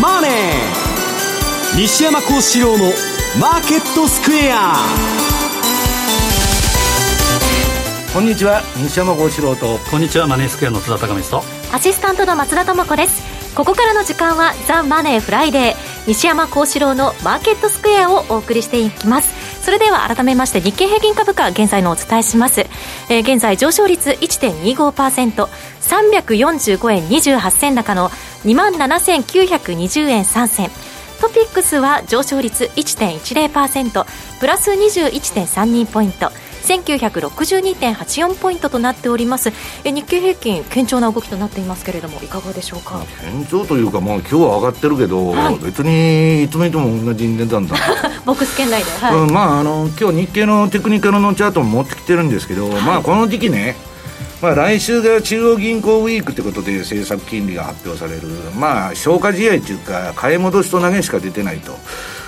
[0.00, 0.32] マネー」
[1.76, 4.88] 西山孝四郎の「マーケットスクエア」
[8.12, 8.62] こんにちは。
[8.78, 9.78] 西山孝四郎と。
[9.90, 10.26] こんにちは。
[10.26, 13.22] マネースクエアの津田隆光とアシスタントの松田智子です。
[13.54, 15.76] ここからの時間はザ・マネーフライデー
[16.06, 19.46] 西山孝四郎のマーケットスクエアをお送りしていきます。
[19.66, 22.60] それでは改めまして日経平均株価現在のお伝えします、
[23.08, 28.12] えー、現在上昇率 1.25%345 円28銭高の
[28.46, 30.70] 2万7920円3銭。
[31.20, 34.06] トピックスは上昇率1.10%
[34.38, 36.30] プラス21.32ポイント。
[36.66, 39.52] 1962.84ポイントとなっております。
[39.84, 43.04] え日経平均堅調な動きとなっていますけれどもいかがでしょうか？
[43.24, 47.76] 堅調というか、まあ、今日は上がってるけど、はい、別にいつもいつも同じ値段だ
[48.26, 49.14] ボックス圏内で、はい。
[49.14, 53.76] うん、まああの今日日経のテクニカルのチャートも持ってきてるんですけど、はい、まあこの時期ね
[54.42, 61.72] まあ、来週が中央銀行ウィークということで政策金利が発表される、まあ、消化試合というか、買い戻しと投げしか出てないと。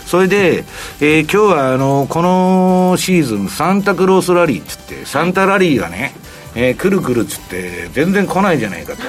[0.07, 0.65] それで、
[1.01, 6.15] えー、今日はあのこのシーズン、サンタクロースラリーっつって、サンタラリーがね、
[6.55, 9.03] えー、くるくるっつって、全然来ないじゃないかと。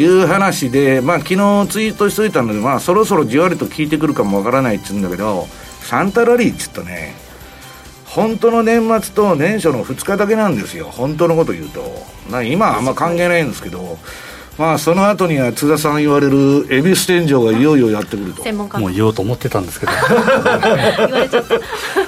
[0.00, 5.48] いう話で、まあ昨日ツイートしといたので、まあそろそろじわりと効いてくるかもわからないっつうんだけど、
[5.80, 7.16] サンタラリーっつったね、
[8.14, 11.82] 本当の年末と年初の2日だけなんですよ、本当のこと言うと。
[12.44, 13.98] 今はあんま関係ないんですけど、
[14.56, 18.44] まあ、その後には津田さん言われる恵比寿天井がいよいよやってくると。
[18.44, 19.92] 専門家もう言おうと思ってたんですけど。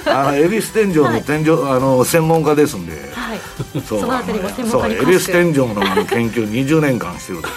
[0.07, 3.39] あの恵比寿天井の天井、はい、あの専門家ですんで、はい、
[3.85, 3.99] そう。
[3.99, 7.49] そのあたりも専門家に恵比寿天井のあの研究20年間してると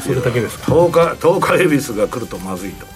[0.00, 0.70] それだけですか。
[0.70, 2.86] 10日10日恵比寿が来るとまずいと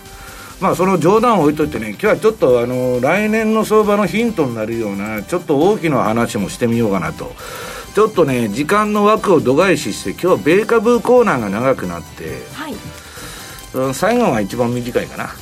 [0.61, 7.33] まあその冗談を置いといてね今日はちょっとあの来年の相場のヒントになるようなちょっと大きな話もしてみようかなと。
[7.95, 15.31] ちょっとね時間の枠を度外視して今日は米株コーナーが長くなって、はい、最後が一番短いかな。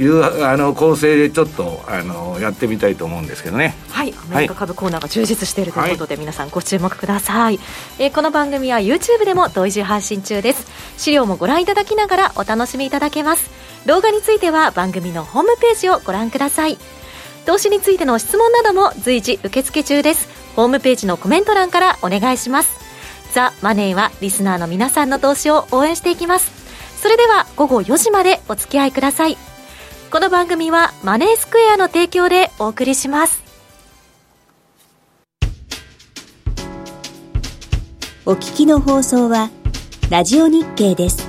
[0.00, 3.76] いうあの構成でちょっとあのやってみたいと思うんですけどね。
[3.90, 4.14] はい。
[4.32, 7.58] アメリカ株コーナーが充実しているということで、はい、皆さんご注目ください、
[7.98, 10.66] えー、この番組は YouTube でも同時配信中です。
[10.96, 16.78] 資料もご覧いただきながらお楽しみいただけます動画については番組のホームページをご覧ください。
[17.46, 20.28] 投資についての質問なども随時受付中です。
[20.56, 22.76] ホームページのコメント欄からお願いします。
[23.32, 26.50] ザ・マネーはリスナーの皆さんの投資を応援していきます。
[27.00, 29.36] それでは午後4時までお付き合いください。
[30.10, 33.42] この番組はマネースクエアの提供でお送りします。
[38.26, 39.50] お聞きの放送は
[40.10, 41.27] ラジオ日経です。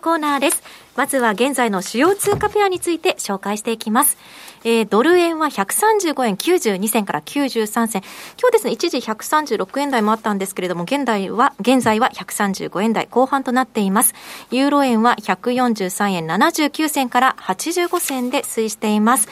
[0.00, 0.62] コーナーです。
[0.96, 4.16] まずは現在の主要通貨ペアについて紹介していきます。
[4.64, 8.02] えー、ドル円は135円92銭から93銭。
[8.38, 14.14] 今日ですね、一時136円台もあったんですけれども、現在は、現在は135円台後半となっています。
[14.50, 19.28] ユーロ円は143円79銭から85銭で推移しています。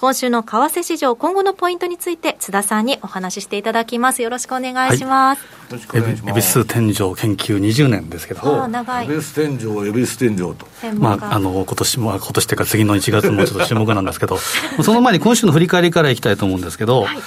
[0.00, 4.22] 今週の為替市場、今後のポイントについて、津田さんにお話ししていただきます。
[4.22, 5.44] よろしくお願いします。
[5.88, 9.06] はい、エビス天井研究20年ですけど、あ長い。
[9.06, 10.68] エビス天井、エビス天井と。
[11.00, 14.38] まあ、あの、今年も、今年というか次の1月もちょっと注目なんですけど、
[14.84, 17.18] その前に今週の振り返りからいきたいと思うんですけど、はい、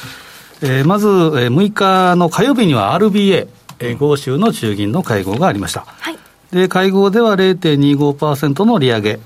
[0.62, 5.84] えー、まず、えー、6日の火曜日には RBA、えー、豪州の中銀の会合がありました。
[6.00, 6.18] はい、
[6.54, 9.20] で、会合では0.25%の利上げ。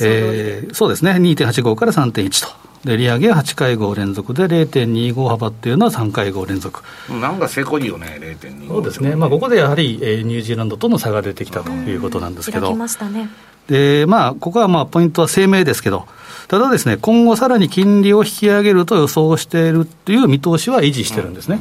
[0.00, 2.70] えー、そうですね、2.85から3.1と。
[2.84, 6.82] で利上げは8会合連続で0.25幅っていうのは3会合連続。
[7.10, 13.28] なんかせこいよね0.25そうですね、まあ、ここでやはり、えー、ニュージーランドとの差が出てきたということなんですけど、まね、
[13.68, 16.06] でまあ、ここはまあポイントは声明ですけど。
[16.48, 21.60] ただですね今後さらに金利を引き上げると予想しているという見通しは維持してるんですね、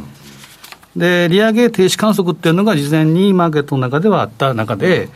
[0.96, 5.10] で、利上げ停止観測っていうのが事前にマーケットの中ではあった中で、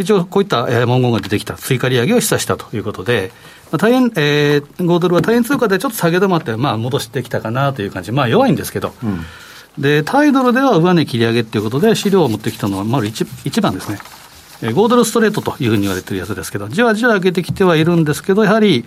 [0.00, 3.32] 一応こういった文言が出てきた、追加利上げを示唆したということで、
[3.70, 9.24] まあ、大変、えー、5ドルは大変通貨でちょっと下げ止まって、まあ、戻してきたかなという感じ、まあ、弱いんですけど、うん、
[9.78, 13.98] で、タイドルでは上値切り上げということで、資料を持ってきたのは、まず 1, 1番ですね。
[14.62, 18.84] 5ドルストレートというふうに言われてるやつですけど、じわじわ上げてきてはいるんですけど、やはり、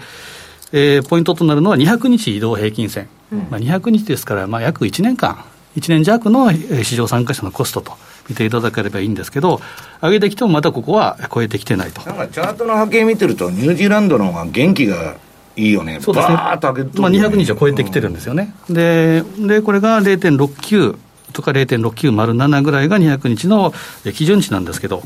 [0.72, 5.44] えー、ポイントとなるのは200日移動平均線、うん、まあ、200日ですから、まあ、約1年間、
[5.76, 7.94] 1年弱の市場参加者のコストと
[8.30, 9.62] 見ていただければいいんですけど、
[10.02, 12.02] 上げてきてもまたここは超えてきてないと。
[12.06, 15.16] なんかチャートの波形見てると、ニュージーランドの方が元気が
[15.56, 20.98] いいよね、そうですね、まあ、200日を超えてきてるんですよね、うん、ででこれが0.69
[21.32, 23.72] とか0.6907ぐらいが200日の
[24.16, 25.04] 基準値なんですけど、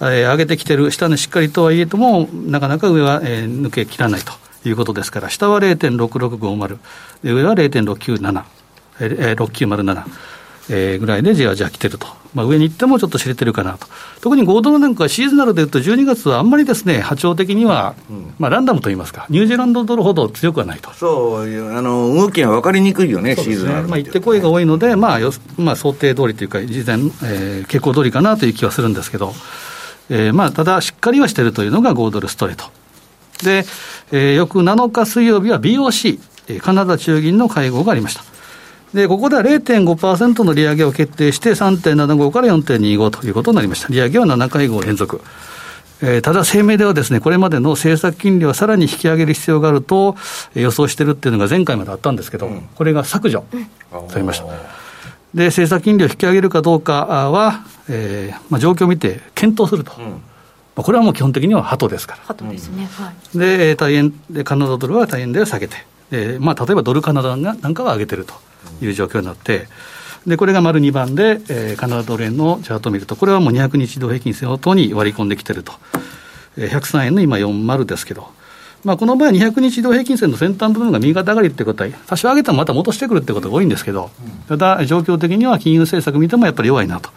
[0.00, 4.32] えー、上げてきてる、下値しっかりとはいえとも、なかなか上は、えー、抜けきらないと
[4.68, 6.78] いうことですから、下は0.6650、
[7.22, 8.44] 上は0.697、
[9.00, 10.04] えー、6907。
[10.70, 13.86] えー、ぐらいでじわじわ来てると、まあ、上に行ってもちょっと知れてるかなと、
[14.20, 20.92] 特に5ドルなんかシーズナルでいうと、12月はあんまりですね、波長的には、うん、まあ、ランダムといいますか、ニュージーランドドルほど強くはないと。
[20.92, 29.32] そうあの動きが分かりにくいよね、ねシーズナル、まあ、行ってこいが多いので、まあよまあ、想定通りというか、事前、えー、傾向通りかなという気はするんですけど、
[30.10, 32.64] えーまあ、ただ、しっかりはしてるというのが5ドルストレート。
[33.42, 33.64] で、
[34.12, 38.33] えー、翌7日水曜日は BOC、カナダ中銀の会合がありました。
[38.94, 43.88] で、ここでは0.5%の利上げを決定して、3.75から4.25ということになりました。
[43.88, 45.20] 利上げは7回合連続。
[46.00, 50.16] えー、ただ声明ではですね、これまでの政策金利はさらに引き上げる必要があると
[50.54, 53.44] 予想してるっていうのが前回まであったんですけど、うん、これが削除
[54.08, 54.46] されました。
[55.34, 59.92] で、政策金利を引き上げるかどうかは、えーまあ、状況を見て検討すると。
[59.98, 60.22] うん
[60.76, 62.20] まあ、これはもう基本的には鳩ですから。
[62.24, 62.88] 鳩ですね。
[62.92, 63.38] はい。
[63.38, 65.76] で、大円で、カナダドルは大円で下げて、
[66.10, 68.34] えー、まあ、例えばドルカナダなんかは上げてると。
[68.82, 69.66] いう状況になって、
[70.26, 75.72] でこれが丸2番で、えー、カナダドル円のチャートを見ると、これはもう200日移動平均線を等に割り込んできてると、
[76.56, 78.28] えー、103円の今40ですけど、
[78.84, 84.10] まあ、この場合、200日移動平均線の先端部分が右肩上がりってことは、多少上げてもまた戻してくるってことが多いんですけど、
[84.46, 87.10] ただ、状況的には金融政策見てもやっぱり弱いなと。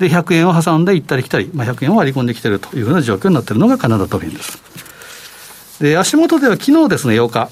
[0.00, 4.58] で、100円を挟んで行ったり来たり、まあ、100円を割り込んできてるというふうな状況になっているのがカナダドル円です。
[5.80, 7.48] で、足元では昨日ですね、8日、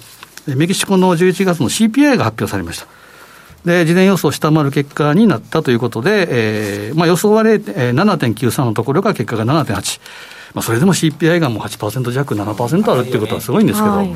[0.56, 3.01] メキシコの11月の CPI が発表されました。
[3.64, 10.00] で、事前予想を下回る結果になったということで、えー、まあ予想は7.93のところが結果が7.8。
[10.54, 14.14] まあそれでも CPI がもう8%弱、7%あるっていうことはすごいんですけど、はい、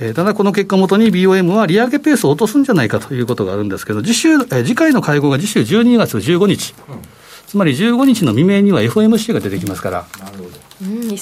[0.00, 6.74] えー、ただこの結果をもとに BOM は利上げペースを落とすんじゃないかということがあるんですけど、次週、えー、次回の会合が次週12月15日。
[6.88, 6.96] うん。
[7.50, 10.06] つまり15日の未明には FOMC が出てきますから、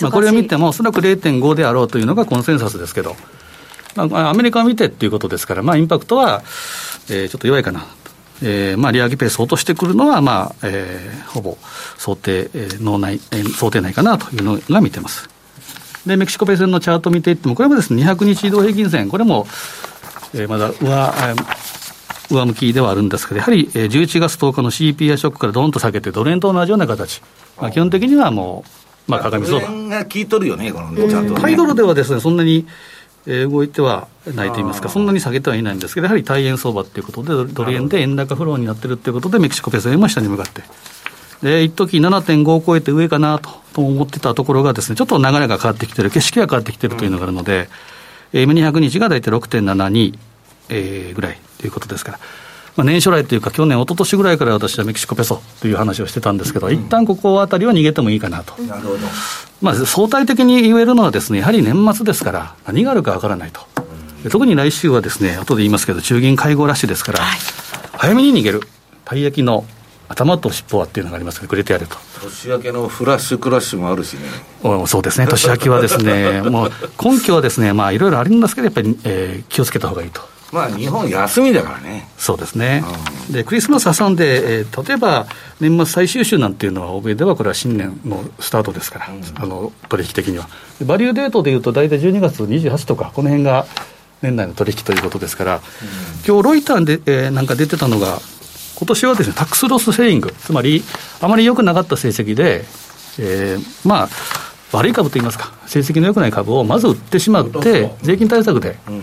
[0.02, 3.16] まあ、これを見ても、おそらく0.5であろうというのがコンセンサスですけど、
[4.06, 6.42] まあ、アメリカを見てっていうことですから、まあ、インパクトは、
[7.10, 7.86] えー、ちょっと弱いかな。
[8.40, 11.58] えーまあ、利上げペースを落としてくるのは、まあえー、ほぼ
[11.96, 15.28] 想定、えー、脳内、えー、想定内かなというのが見てます。
[16.06, 19.46] で、メキシコペースのチャート見ていっても、これもですね、200日移動平均線、これも、
[20.34, 21.12] えー、まだ上、
[22.30, 27.22] 上向きではあるんですけど、やはり11月10日の CPI ショックからどんと下げて、ドル円と同じような形、
[27.60, 28.64] まあ、基本的にはも
[29.08, 29.66] う、まあ、鏡相場。
[29.88, 31.40] が効いとるよね、このチャート、ね。
[31.40, 32.66] ハイドルではですね、そんなに、えー、
[33.28, 40.62] 動いてはないと言いますか、そんなに下げてはいないんですけど、やはり大円相場ということで、ドル円で円高フローになってるということで、メキシコペソ円も下に向かって。
[41.43, 47.69] で、一時7.5を超えて上かなとと思ってたところがですね、ちょっと流れが変わってきてる、景色が変わってきてるというのがあるので、
[48.32, 50.19] うん、M200 日が大体6.72、
[50.70, 52.19] えー、ぐらいということですから。
[52.79, 58.55] まあ、年初来というか、去年、一昨年ぐらいから私はメキシコペソという話をしてたんですけど、うん、一旦ここあたりは逃げてもいいかなと。
[58.63, 58.99] なるほど。
[59.61, 63.63] まあ、相対的に言えるのはですね、やはり年末ですから、何があるかわからないと。
[64.31, 67.39] 特に来週はですね、後で言いますけど、中銀会合ラッシュですから、はい、
[67.94, 68.63] 早めに逃げる。
[69.05, 69.65] たい焼きの
[70.08, 71.97] 頭と尻尾はっていうのがありますけど、くれてやると。
[72.23, 74.20] 年明けのフラッシュクラッシュもあるしね。
[74.87, 80.37] そうですね、年明けはですね、もう根拠はですね、まあいろいろあるんですけど、やっぱり、えー、気をつけたほうがいいと。
[80.52, 82.08] まあ、日本休みだからね。
[82.17, 82.82] そうですね。
[83.28, 85.26] うん、で、クリスマス挟んで、えー、例えば、
[85.60, 90.48] 年末最終週なんていうのは、欧米ではこれは新年のスタートですから、うん、あの、取引的には。
[90.86, 93.67] バリューデートでいうと、大体12月28とか、この辺が
[94.22, 95.60] 年内の取引ということですから、うん、
[96.26, 98.19] 今日ロイターで、えー、なんか出てたのが、
[98.76, 100.82] 今年はですね、タックスロスセーリング、つまり、
[101.20, 102.64] あまり良くなかった成績で、
[103.19, 104.08] えー、まあ、
[104.72, 109.02] 悪い株といいますか、成績の良くない株をまず売ってしまって、税金対策で、うん、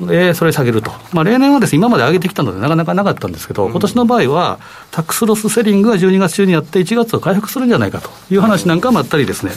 [0.00, 4.58] でそれ下げると、まあ、例年はです、ね、今まで上げてきたので、なかなかなかったんですけど、うん、今年の場合は、
[4.90, 8.10] タックスロスセリングが12月中にやって、1月を回復するんじゃないかと。
[8.30, 9.52] いう話なんかもあったりですね。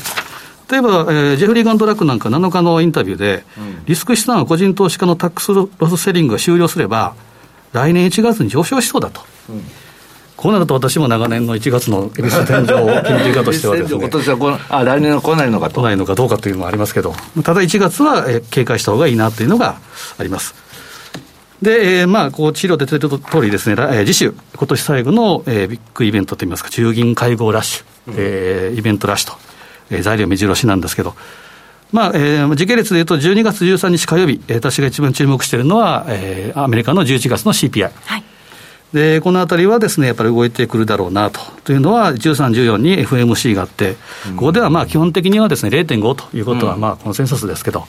[0.71, 7.15] 例えば、えー、ジェフリー・ガンドラックなんか7日のインタビューで、うん、リスク資産は個人投資家のタックスロスセリングが終了すれば、
[7.73, 9.21] 来年1月に上昇しそうだと。
[9.49, 9.63] うん
[10.39, 12.67] こうなると私も長年の1月の恵比寿天井
[13.03, 15.81] 金利家としてはですね、今年はこあ来年は来ないのかと。
[15.81, 19.81] 来ないのかどうかというのもありますけど、ただ1月は警戒した方がいいなというのが
[20.17, 20.55] あります。
[21.61, 29.37] で、えー、まあ、こう、資料で出てる通りですね、えー、次週、今年最後の、えー、ビッグイベントといいますか、中銀会合ラッシュ、うん、えー、イベントラッシュと、
[29.89, 31.15] えー、材料目白押しなんですけど、
[31.91, 37.91] まあ、えー、時系列でいうと、12月13日火曜日、えー、私が一番注目しているのは、えー、アメリカの11月の CPI。
[38.05, 38.28] はい
[38.93, 41.39] で、このあたりはですね、やっぱり動いてくるだろうなと。
[41.63, 43.95] というのは、13、14に FMC があって、
[44.35, 47.85] ここではまあ基本的にはですね、0.5ということはまあコンセンサスですけど、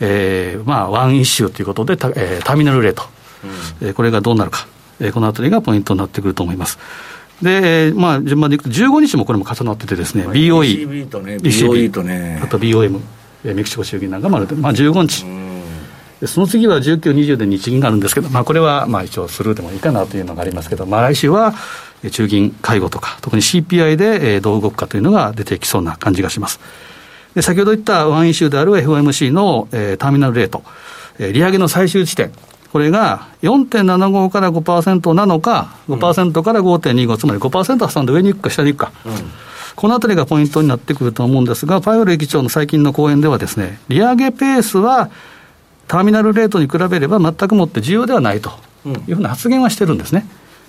[0.00, 3.02] えー、まあ、ワンイッシュということで、タ,、えー、ターミナルレート、
[3.44, 4.66] うん、えー、これがどうなるか、
[4.98, 6.78] えー、このあたりがポイントになってくると思います。
[7.42, 13.00] で、えー、まあ、順番でいくと、15日もこれも重なっててですね、BOE、ECB とね、BOE とね、あと BOM、
[13.44, 15.26] メキシコ衆議院なんかもあるまあ、15日。
[16.20, 21.54] でその次は19、20で日銀があるんですけど、まあ、これはまあ一応スルーでもいいかなというのがありますけど、まあ、来週は
[22.12, 26.60] 中銀介護とか、特に CPI でどう動くかというのが出てきそうな感じがします。
[27.34, 30.62] で先ほど言ったワンイシューである FOMC の、えー、ターミナルレート、
[31.18, 32.32] えー、利上げの最終地点、
[32.72, 38.92] これが4.75から5%なのか、5%から5.25、つまり5%挟んで上に行くか下に行くか。
[39.06, 39.12] うん
[39.76, 45.08] このあたりがポイントになってくると思うんですが、パウエル議長の最近の講演ではですね、利上げペースは
[45.90, 48.50] ターミナルレートに比べれば全くもって重要ではないと
[49.08, 50.24] いうふうな発言はしてるんですね。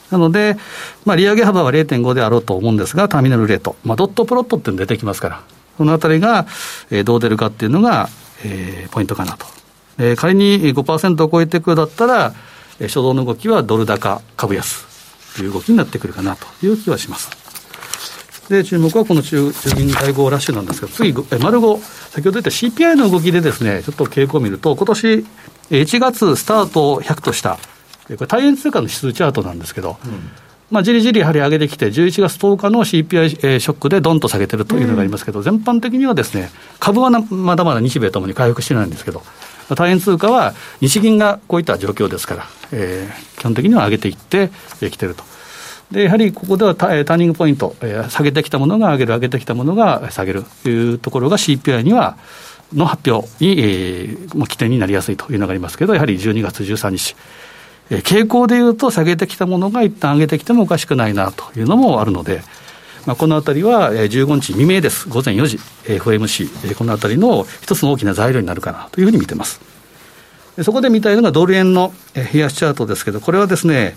[0.10, 0.58] なので、
[1.06, 5.44] まあ、利上げ幅は0.5であろうと思うんですが、ターミナルレート、まあ、ドットプロットっていうの出てきますから、
[5.78, 6.48] このあたりが、
[6.90, 8.10] えー、どう出るかっていうのが、
[8.44, 9.46] えー、ポイントかなと。
[10.00, 12.34] えー、仮に5%を超えていくだったら、
[12.80, 14.88] えー、初動の動きはドル高株安
[15.36, 17.41] という動きになってくるかなという気はします。
[18.52, 21.82] で、注目はこの中中銀会合ラッシュなんですが、次、え丸5、
[22.12, 25.26] 先ほど言った CPI の動きでですね、ちょっと傾向を見ると、今年
[25.72, 27.58] 1月スタート100とした、
[28.08, 30.30] これ、大変通貨の指数チャートなんですけど、うん。
[30.70, 39.22] まあ、じりじりやはり上げてきて、11月10日の CPI ショックでどんと下げてるというのがありますけど、うん、全般的にはですね、株はまだまだ日米ともに回復してないんですけど、
[39.76, 44.50] 大変通貨は日銀がこういった状況ですから、えー、基本的には上げていって
[44.90, 45.31] きてると。
[45.92, 52.18] で、やはりここではターニングポイント、えー、下げてきたものが上げる、上げてきたものが下げるというところが CPI には、
[52.74, 57.16] の発表に、えー、起点になりやすいというのがありますけど、やはり12月13日。
[57.90, 62.42] えー、傾向でいうと、下げてきたものが一旦上げてきてもおかしくないなというのもあるので、
[63.06, 69.60] まあ、このあたりは15日未明です、午前4時、FMC、このあたりの一つの大きな材料になるかなというふうに見てます。
[70.64, 73.96] そこで見たいのがドル円の冷やしチャートですけど、これはですね、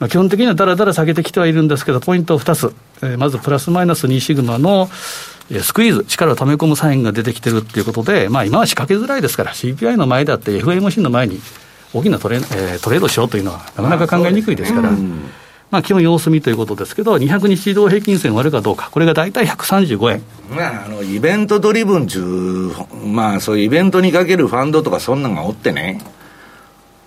[0.00, 4.88] まあ、基本的にはだらだら下げてきてはいるんですけど、ポイント2つ、えー、まずプラスマイナス2シグマの
[5.62, 11.40] スクイーズ、力を溜め込むサインが出てきてるっていうことで、まあ、今は仕掛けづらいですから、CPI の前だって FMC の前に
[11.92, 14.90] 大きなトレ,、えー、トレードしようというのは、なかなか考えにくいですから。
[15.70, 20.22] まあ、基本様子見ということですけど、200日移動平均線割るかどうか、これが大体135円。
[20.50, 22.70] まあ、あのイベントドリブン中、
[23.04, 26.00] まあ、そういうイベントにかけるファンドとか、そんなのがおってね、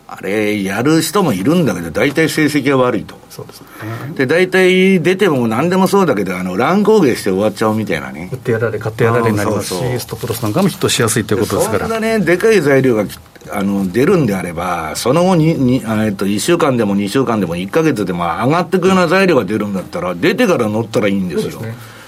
[0.10, 3.16] あれ、やる人もいるんだけど、大体成績が悪いと。
[3.30, 3.68] そうですね。
[4.16, 8.30] で、大体出ても何でもそうだけど、あの、乱高下して終わっちゃうみたいなね。
[8.32, 11.80] 売ってやられ、買ってやられになりますし、そうそうストップロスなんかもヒットしやすいということですから。
[11.82, 13.06] そんなね、でかい材料が
[13.52, 21.62] あの出るんであれば、その後にに、えっと、1週間でも2週間でも1か月でも上がっていくような材料が出るんだったら、出てから乗ったらいいんですよ。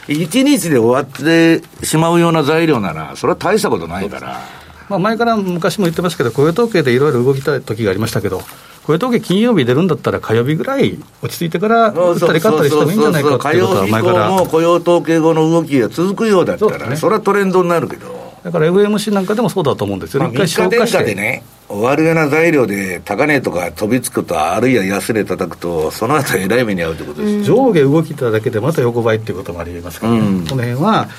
[0.08, 4.59] 1日で終わってしまうような材料なら、それは大したことないから。
[4.90, 8.42] まあ、前から昔も言ってますけど、雇用統計でいろいろ動きた時がありましたけど、
[8.86, 14.30] 雇用統計金曜日出るんだったら、火曜日ぐらい落ち着いてから打ったり勝ったりしてもいいんじゃないかっていうことは前から。
[14.32, 18.18] も雇用統計後の動きが続くようだったら、そ,、ね、それはトレンドになるけど。
[18.44, 21.04] だから FMC なんかでもそうだと思うんですよ、ね、一回消化して。
[21.04, 31.10] でね、終わるような材料で高値とか飛びつくと、あるいは安値叩くと、その後えらい目に遭うってことです、上下動きただけでまた横ばいっていうこともありえますからね、うん、この辺は、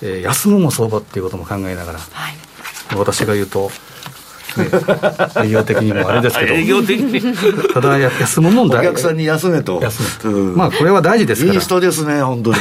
[0.00, 1.98] えー、休むも相場っていうことも考えながら。
[1.98, 2.43] はい
[2.96, 3.70] 私が言うと、
[4.58, 4.68] ね、
[5.44, 7.36] 営業的にもあれですけど、 営業的に。
[7.72, 11.54] ただ休むもんだお客さんに休めと、休む、うん、まあこれは大事ですから。
[11.54, 12.58] いい人ですね、本当に、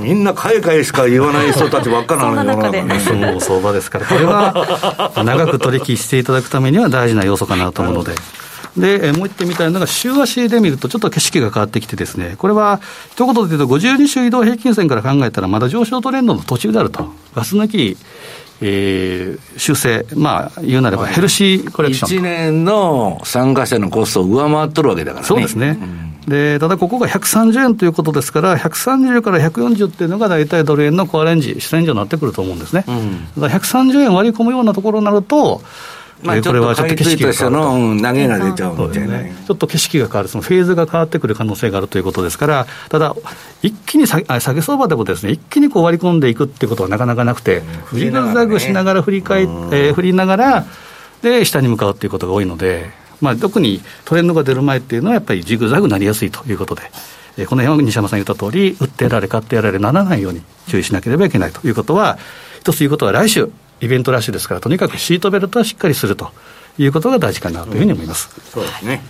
[0.00, 8.12] みんな買い買いしか言わない人たちばっかなのに、休むも相場ですから、これは長く取引していただくためには大事な要素かなと思うので。
[8.76, 12.80] で、もう一点みたいなのが、週足で見ると、ちょっと景色が変わってきてですね、これは、
[13.12, 17.10] 一言で言うと、52週移動平均線から考えたら、まだ上昇トレンドの途中であると。
[17.34, 17.96] ガス抜き
[18.60, 22.18] えー、修正、まあ、言うなればヘルシーコレクション。
[22.20, 25.28] 1年の参加者のコストを上回っとるわけだからね。
[25.28, 25.78] そうですね。
[25.80, 32.84] うん、で、ただここが130円ということですから、130から140っていうのが大体ドル円のコアレンジ、主戦場になってくると思うんですね。
[32.88, 35.60] うん、だから130円割り込むようなところになると、
[36.22, 38.02] まあ、これはちょっと景色が変わると。
[38.02, 43.14] 投げが出ちゃうみたいな、ね、ちょっと景色が変わる、そのフェーズが変わってくる可能性があるということですから、ただ、
[43.62, 50.66] 一気に下げ相場でもです、ね、一気にこう割り込んでいくっていうことはなかなかなくて、振りザグしながら振り返、えー、振りながら、
[51.22, 56.82] で、下に向かうっていうことが多いので、まあ、特にトレンドが出る前っていうのは、やっぱりジグザグなりやすいということで。
[57.38, 62.18] えこの辺は西山さん言った通り、売ってやられ、買ってやられならないように注意しなければいけないということは、
[62.60, 66.30] 一つ言うことは、来週、イベントラッシュですから、とにかくシートベルトはしっかりすると
[66.78, 68.30] いうことが大事かなというふうに思います。
[68.36, 69.02] うん、そうですね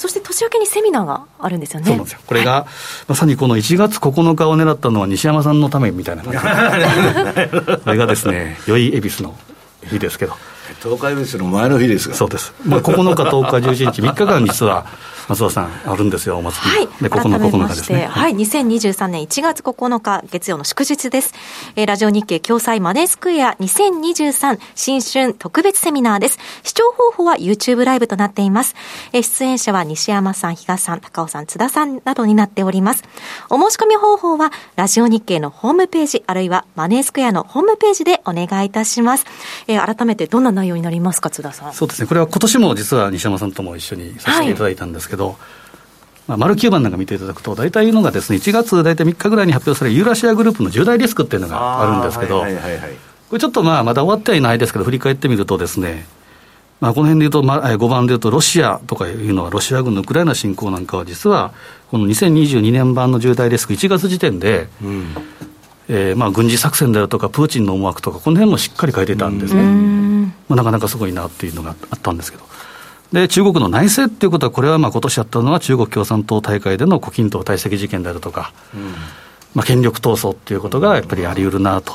[0.00, 1.86] そして年明けにセミナーがあるんですよね。
[1.86, 2.20] そうなんですよ。
[2.26, 2.66] これが、
[3.06, 6.38] まさにこの1月9日を狙ったのは西山さんのためみたいな感じ
[7.84, 9.38] これがですね、良い恵比寿の
[9.84, 10.34] 日ですけど。
[10.82, 12.14] 東海恵比寿の前の日ですが。
[12.14, 12.54] そうです。
[12.64, 14.86] まあ、9日、10日、11日、3日間実は、
[15.28, 16.76] 松田さん、あるんですよ、お祭り。
[16.76, 17.02] はい。
[17.02, 18.06] で、ここの9日ですね。
[18.06, 18.34] はい。
[18.34, 21.34] 2023年1月9日、月曜の祝日です。
[21.76, 26.38] えー、ラジオ日経共催マネースクエア2023新春特別セミナーです。
[26.62, 28.74] 視聴方法は YouTube ライブとなっています。
[29.12, 33.04] えー、出演者は西山さん、東さん、高尾さん、津田さんなどになっております。
[33.50, 39.26] お申し込み方法は、ラジオ日経のホームページ、あるいはマネースクエアのホームページでお願いいたします。
[39.68, 41.72] えー、改めてどんな内容になりますか、津田さん。
[41.72, 42.08] そうですね。
[42.08, 45.19] これは今年も実は西山さんとも一緒にさせていただいたんですけど、はい
[46.30, 56.06] まあ、丸9番なんか見ていただくと、大体いうのがですね、1月大体3日ぐらいに発表されるユーラシアグループの重大リスクっていうのがあるんですけど、これちょっとまあまだ終わってはいないですけど、振り返ってみるとですね、
[56.80, 61.52] まあ、この辺でいうと、まあ、5番でいうと、ロシアとかいうのは、ロシア軍のウクライナ侵攻なんかは、実は、
[61.90, 65.14] この2022年版の重大リスク、1月時点で、うん、
[65.88, 69.62] えー、まあ軍事作戦であるとか、プーチンの思惑とか、この辺もしっかり書いてたんですね、
[70.48, 72.44] まあ、なかなかすごいなっていうのがあったんですけど。
[73.12, 78.92] で中国の内政っていうことは、これはまあ今年やったのは中国共産党大会での胡錦涛退席事件であるとか、うん、
[79.54, 81.92] まあ、権力闘争っていうことがやっぱりあり得るなと。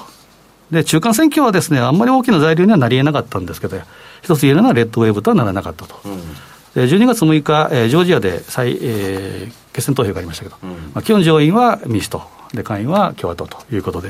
[0.71, 3.77] で中間選挙はですねあんまり大きな材料にはなり得なかったんですけど、
[4.23, 5.99] 一つ言えるのはレッドウェーブとはならなかったと。
[6.05, 6.21] うん
[6.75, 14.09] で12月6日、えー、ジョージアで再、えー、決選投票がありましたけど、うん、まあ、基本上院は民主党、で下院は共和党ということで、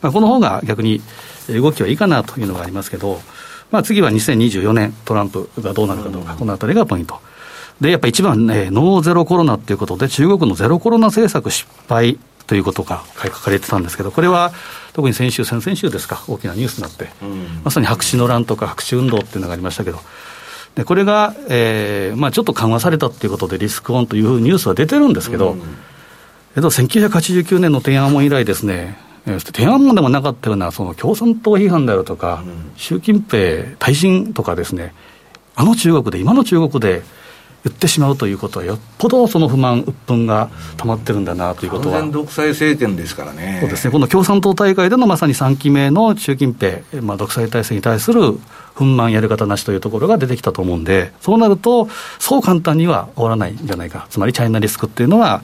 [0.00, 1.02] まあ、この方が逆に
[1.48, 3.20] 動きはいいかなというのがありますけど、
[3.70, 7.20] まあ、次は2024年、トランプがどうなるかどうか、このあたりがポイント。
[7.80, 14.52] で、やっぱり一番ね、ノーゼロコロナっていうことで、中国のゼロコロナ政策失敗ということが書かれてたんですけど、これは
[14.92, 17.08] 特に先週、先々週ですか、大きなニュースになって、
[17.64, 20.00] まさに白紙の乱とか白紙運動っていうのがありましたけど、
[20.76, 25.56] でこれが、えーまあ、ちょっと緩和されたっていうことで、リスクオンというニュースは出てるんですけど、
[26.54, 28.98] えっと、1989年の天安門以来ですね、
[29.52, 34.94] 天安門でもなかったようなその共産党批判であるとか、うん、習近平退陣とかですね、
[35.56, 37.02] あの中国で、今の中国で
[37.64, 41.96] 言ってしまうということは、よっぽどその不満、鬱憤が溜まってるんだなということは。
[41.96, 43.58] 完全独裁政権ですからね。
[43.60, 48.38] そうですね、この共産党大会でのまさに3期目の習近平、まあ、独裁体制に対する
[48.76, 51.88] 憤懣やり方なしというところが出てきたと思うんで、そうなると、
[52.20, 55.42] そう簡単には終わらないんじゃないか、つまりチャイナリスクっていうのは、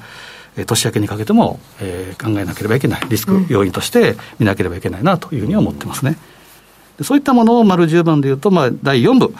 [0.57, 6.19] 年明けにかけても、えー、考えなければいけない、リスク要因として見なければいけないなというふうには思ってますね。
[6.99, 9.35] でそういったものを丸10番でいうと、まあ、第4部、こ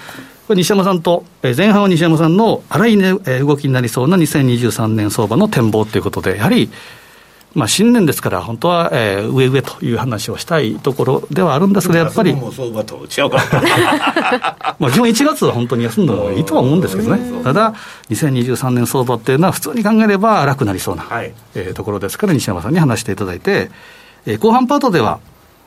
[0.51, 6.70] れ西山さんと、えー、前半は西山さんの荒い、ね、動きになりそうな2023年相場の展望ということで、やはり
[7.55, 12.51] まあ、新年ですから、本当は、えー、上上という話をしたいところではあるんですけど、やっぱり、 まあ、
[14.91, 17.75] 基本1月は本当に休んだ方がいいとは思うんですけどね、ただ、
[18.11, 23.71] 2023年相場っていうのは、普通に考えれば楽になりそうな、はい、えー、ところですから、西山さんに話していただいて、
[24.25, 25.19] えー、後半パートでは、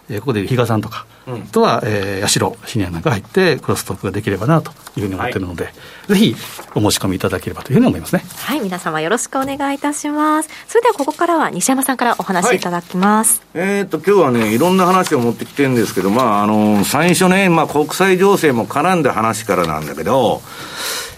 [0.10, 5.74] えー、ここで比嘉さんとか、うん、とは、えー、八代シニアなんか入って、クロストークができればなというふうに思っているので、はい、
[6.08, 6.36] ぜひ
[6.76, 8.24] お申し込みいただければというふうに思いますね。
[8.38, 10.50] はい、皆様よろしくお願いいたします。
[10.68, 13.42] それではここからは西山さんからお話しいただきます。
[13.54, 20.42] はい、えっ、と、今日はね、いろんな話を持ってきてるんですけど、まあ、あの、最初ね、まあ、国際情勢も絡んだ話からなんだけど、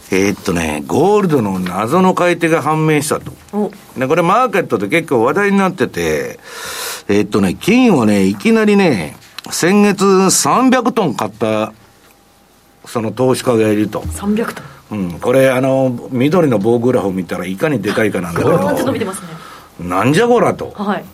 [0.10, 3.34] えー、っとね、ゴールドの謎の買い手が判明したと。
[3.98, 6.40] で、これマーケットで結構話題になってて、
[7.10, 9.18] えー、っとね、金をね、いきなりね、
[9.52, 11.74] 先月300トン買った、
[12.86, 14.02] その投資家がいると。
[14.02, 18.58] 300トンうん、これ、あの、緑の棒グラフを見たらいかにでかいかなんだけど。
[18.86, 19.28] 伸びてますね。
[19.80, 20.72] なんじゃこらと。
[20.72, 21.06] はい。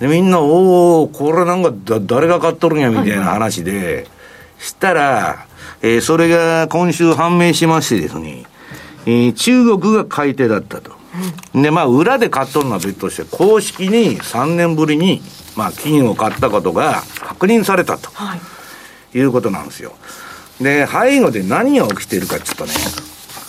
[0.00, 4.06] で、みんな、おおこれなんかだ、誰が買っとるんや、みたいな話で、はいはい、
[4.60, 5.46] したら、
[5.82, 8.44] えー、それが今週判明しましてですね、
[9.06, 10.92] えー、中国が買い手だったと。
[11.54, 15.22] で、まあ、裏で買っとるのは別として、公式に3年ぶりに、
[15.56, 18.36] まあ、金を買ったことが確認されたと、は
[19.14, 19.94] い、いうことなんですよ。
[20.60, 22.72] で、背後で何が起きてるかちょっとね、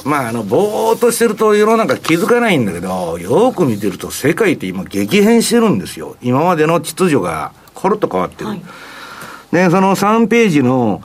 [0.06, 6.16] まあ、あの、ぼーっとしてると世の中気づかないんだけど、よく見てると世界って今激変してるんですよ。
[6.22, 8.50] 今までの秩序がコロッと変わってる。
[8.50, 8.62] はい、
[9.52, 11.02] で、その3ページの、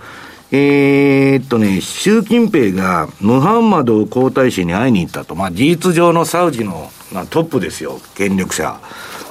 [0.53, 5.35] えー、っとね、習近平がムハンマド皇太子に会いに行ったと。
[5.35, 8.81] まあ、事実上のサウジの、まあ、トップですよ、権力者。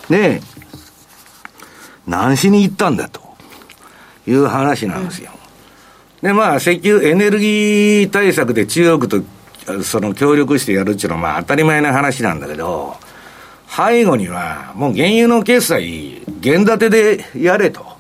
[0.10, 0.41] で、
[2.06, 3.21] 何しに行ったんだと
[4.28, 5.32] いう話なんですよ。
[6.21, 9.23] で、まあ、石油、エネルギー対策で中国と
[9.84, 12.95] その協力してやるっていうのはまあ当たり前な話なんだけど、
[13.67, 17.94] 背後にはもう原油の決済、原建てでやれと。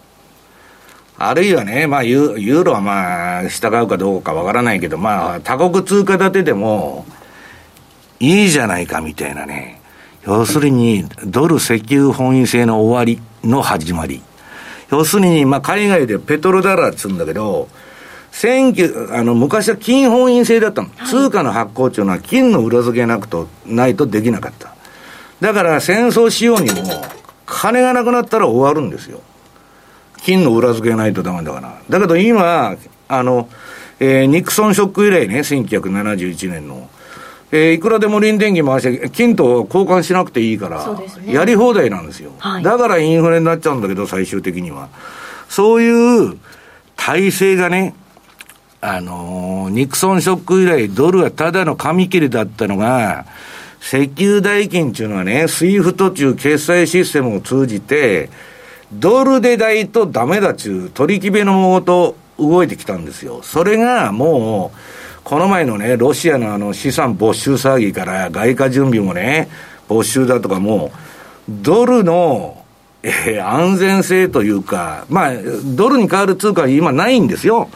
[1.17, 7.05] あるいはね、まあユ、ユーロはまあ、従うかどうかわからないけど、まあ、多国通貨建てでも、
[8.19, 9.81] いいじゃないかみたいなね。
[10.25, 14.21] 要するに、ドル石油本位制の終わりの始まり。
[14.91, 17.69] 要するに、まあ、海外でペトロダラーっつうんだけど、
[19.11, 20.89] あの、昔は金本位制だったの。
[20.97, 24.75] はい、通貨の発行っていうのは金の裏付けなくと、ないとできなかった。
[25.39, 26.83] だから戦争しようにも、
[27.45, 29.21] 金がなくなったら終わるんですよ。
[30.25, 31.79] 金の裏付けないとダメだから。
[31.87, 32.75] だけど今、
[33.07, 33.47] あの、
[33.99, 36.89] えー、ニクソンショック以来ね、1971年の。
[37.51, 40.83] えー、いくらでも臨電機回して、金と交換しなくていいから、
[41.21, 44.89] ね、やり放題なんですよ、はい、だからインフレになっちゃうんだけど、最終的には。
[45.47, 46.39] そういう
[46.95, 47.93] 体制がね、
[48.81, 53.27] あのー、ニクソンショック以来、ドルはただの紙切れだったのが、
[53.79, 58.31] 石油代金っていうのはね、 SWIFT ちゅう決済システムを通じて、
[58.93, 63.41] ドルでないとダメだちゅう取り決めのもと動いてきたんですよ。
[63.43, 64.77] それがもう、
[65.23, 69.49] この前のね、ロシアのあの資産没収騒ぎから外貨準備もね、
[69.87, 70.97] 没収だとかもう、
[71.49, 72.63] ドルの、
[73.01, 75.33] えー、安全性というか、まあ、
[75.75, 77.69] ドルに代わる通貨は今ないんですよ。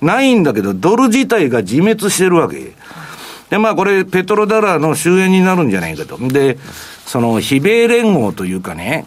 [0.00, 2.72] ないんだけど、ドル自体が自滅してるわけ。
[3.50, 6.18] で、まあこれ、ペトロダラーの終焉になるんじゃないかと。
[6.18, 6.58] で、
[7.06, 9.06] その、非米連合というかね、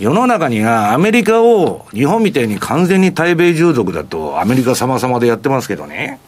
[0.00, 6.18] 世の中にはアメリカを日本みたいに完全に対米従属だとアメリカ様々でやってますけどね。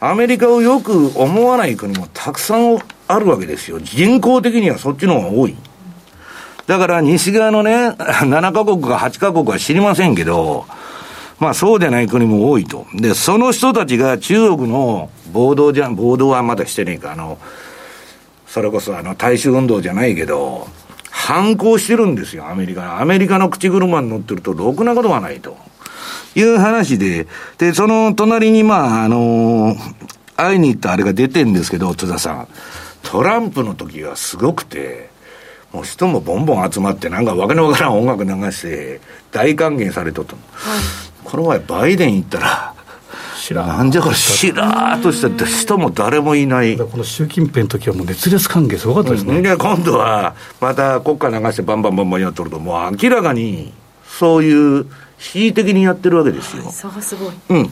[0.00, 3.78] アメリカをよく思わない国もたくさんあるわけですよ。
[3.78, 5.56] 人口的にはそっちの方が多い。
[6.66, 7.90] だから西側のね、
[8.24, 10.64] 7カ国か8カ国は知りませんけど、
[11.38, 12.86] まあそうでない国も多いと。
[12.94, 17.36] で、その人たちが中国の暴動じゃ、暴動はまだしてねえか、あの、
[18.46, 20.68] それこそあの大衆運動じゃないけど、
[21.28, 23.02] 反抗してるんですよ、アメリカ。
[23.02, 25.58] アメリカの口車に乗ってると、ろくなことがないと。
[26.34, 27.26] いう話で、
[27.58, 29.76] で、その隣に、まあ、あのー、
[30.36, 32.48] 会いに行ったあれが出てんですけど、津田さん。
[33.02, 35.10] トランプの時はすごくて、
[35.70, 40.38] もう人もボンボン集まって、なんかわけのわからん音楽流して、大歓迎されとったの。
[40.54, 40.80] はい、
[41.24, 42.74] この前、バイデン行ったら、
[43.54, 46.76] なんじゃこれ、しらーっとした人も誰もいない。
[46.76, 49.42] この習近平の時はもう熱烈歓迎すごかったですね。
[49.42, 53.72] で、今度は、また国家流してバンバンバンバンやっとると、もう明らかに、
[54.06, 54.86] そういう、
[55.18, 56.70] 恣意的にやってるわけですよ。
[56.70, 57.32] そうすごい。
[57.48, 57.70] うん。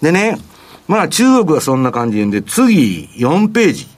[0.00, 0.38] でね、
[0.86, 3.88] まあ中国はそんな感じで、次、4ページ。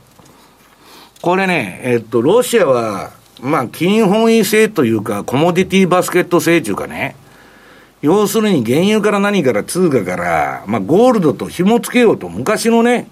[1.22, 3.10] これね、えっと、ロシアは、
[3.42, 7.14] まあ、金本位制というか、コモディティバスケット制というかね、
[8.02, 13.08] 要するに原油から何から通貨から、まあ、ゴールドと紐付けようと、昔のね、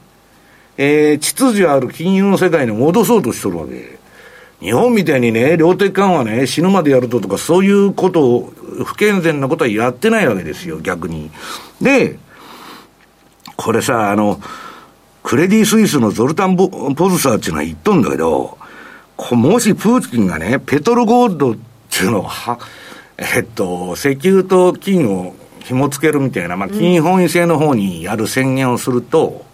[0.79, 3.98] えー、秩序ある金融の世界に戻そうとしとるわけ。
[4.61, 8.53] 日本みたいにね、量的緩和ね、死ぬまでやるととか、そういうことを、
[8.85, 11.31] 不健全なことはやってないわけですよ、逆に。
[11.81, 12.18] で、
[13.57, 14.40] これさ、あの、
[15.22, 18.57] クレディ・スイスのゾルタン・ポズサーっていうのは言っとんだけど、
[19.33, 21.57] もしプーチンがね、ペトロゴールドっ
[21.90, 22.59] ていうのをは、
[23.18, 29.44] えっと、石油と金を紐付けるみたいな、まあ、金本位制の方にやる宣言をすると、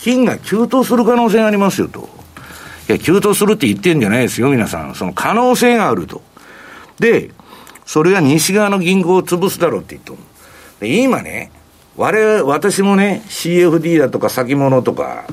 [0.00, 2.08] 金が急騰する可能性がありますよと。
[2.88, 4.94] いや、急騰するって言ってんじゃないですよ、皆さん。
[4.96, 6.20] その可能性があると。
[6.98, 7.30] で、
[7.86, 10.18] それが西側の銀行を潰すだろうって言っとる。
[10.80, 11.52] で、今ね、
[11.96, 15.24] 我々、私もね、CFD だとか先物とか、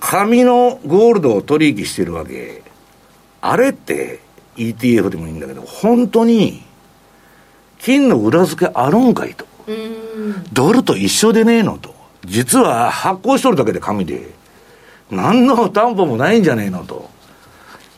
[0.00, 2.62] 紙のゴールドを取引してるわけ。
[3.40, 4.20] あれって、
[4.60, 6.62] ETF でもいいんだけど、本当に、
[7.78, 9.46] 金の裏付けあるんかいと。
[10.52, 11.94] ドルと一緒でねえのと。
[12.26, 14.28] 実は発行しとるだけで紙で、
[15.10, 17.10] 何の担保もないんじゃねえのと。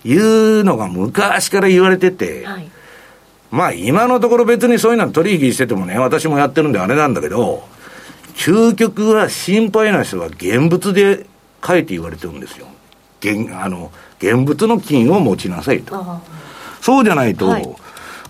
[0.05, 2.69] いうのが昔から言われてて、はい、
[3.51, 7.65] まあ今のところ別にそういうの取引しててもね、私もやってるんであれなんだけど、
[8.35, 11.27] 究極は心配な人は現物で
[11.65, 12.67] 書いて言われてるんですよ。
[13.21, 16.21] 現あの現物の金を持ちなさいと。
[16.83, 17.77] そうじゃないと、はい、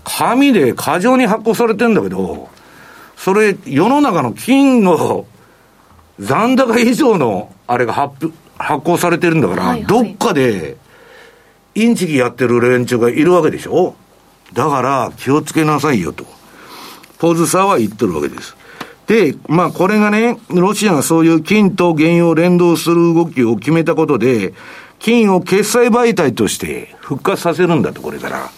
[0.04, 2.50] 紙で過剰に発行されてんだけど、
[3.16, 5.26] それ、世の中の金の
[6.20, 10.76] 残高以上のあれが発発行されてるんだから、はいはい、どっかで、
[11.74, 13.94] インチキやってる連中がいるわけでしょ？
[14.52, 16.26] だから気をつけなさいよと。
[17.18, 18.54] ポーズさは言ってるわけです。
[19.06, 24.52] で、まあこれがね、ロシアがそういう金と原油を連動する動きを決めたことで、
[25.02, 28.50] 金を決済媒体として復活させるんだと、これから。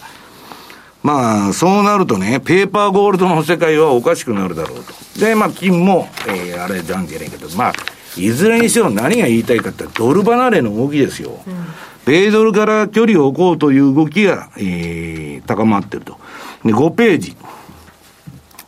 [1.01, 4.93] まあ、そうなるとね、ペーパーゴールドの世界はおかしくなるだろうと。
[5.19, 7.73] で、まあ、金も、えー、あれじゃんじゃねえけど、まあ、
[8.17, 11.39] いずれにしろ何が言いたいかってドル離れの動きですよ。
[11.47, 11.65] うん、
[12.05, 16.19] 米ドルから距離を置こうという動きが、えー、高まってると。
[16.63, 17.35] で、5ページ。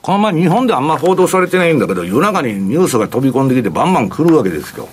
[0.02, 4.88] このまま日本であんま報道されてないんだけど、夜中にニュースが飛び込んできてバンバン来るわけですよ。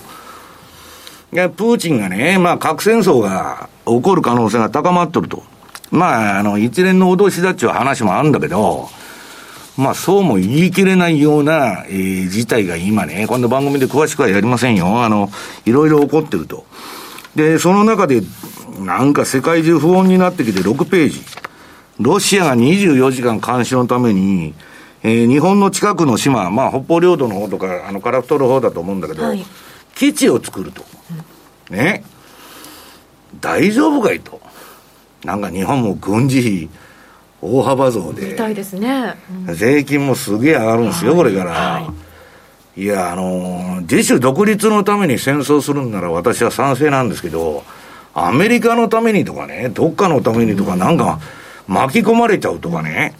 [1.49, 5.43] プーチンがね、まあ核戦争が起こる可能性が高まっとると。
[5.91, 8.89] まあ、あの、一連の脅しだっちゅう話もあるんだけど、
[9.77, 15.03] まあ、そうも言い切れないような、えー、事態が今ね、この番組で詳しくはやりませんよ。
[15.03, 15.29] あの、
[15.65, 16.65] いろいろ起こってると。
[17.35, 18.21] で、その中で、
[18.79, 21.21] なんか世界中不穏になってきて6ページ。
[21.99, 24.53] ロシアが24時間監視のために、
[25.03, 29.45] えー、日本の近くの島、まあ、北方領土の方とか、あの、カラフトル方だと思うんだけど、はい、
[29.95, 30.85] 基地を作ると。
[31.69, 32.03] ね。
[33.41, 34.39] 大丈夫かいと。
[35.23, 36.69] なんか日本も軍事費、
[37.41, 38.31] 大幅増で。
[38.31, 39.15] みたいですね。
[39.47, 41.51] うん、税金もすげえ上がるんですよ、はい、これから。
[41.51, 41.93] は
[42.77, 47.63] い、いや、あのー、自主独立のために戦争するんなら私は賛成なんですけど、
[48.13, 51.19] アメリカのためにとかね、どっかのためにとか、なんか
[51.67, 53.15] 巻き込まれちゃうとかね、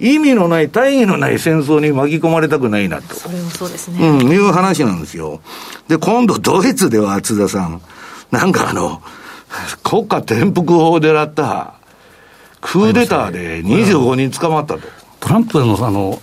[0.00, 3.14] 意味のない、大義のない戦争に巻き込まれたくないなと。
[3.14, 4.08] それもそうですね。
[4.08, 5.40] うん、いう話なんですよ。
[5.88, 7.82] で、今度ドイツでは津田さん、
[8.30, 9.02] なんかあの、
[9.82, 11.74] 国家転覆法を狙った
[12.60, 14.88] クーデターで25人捕まったと。
[15.20, 16.20] トランプのあの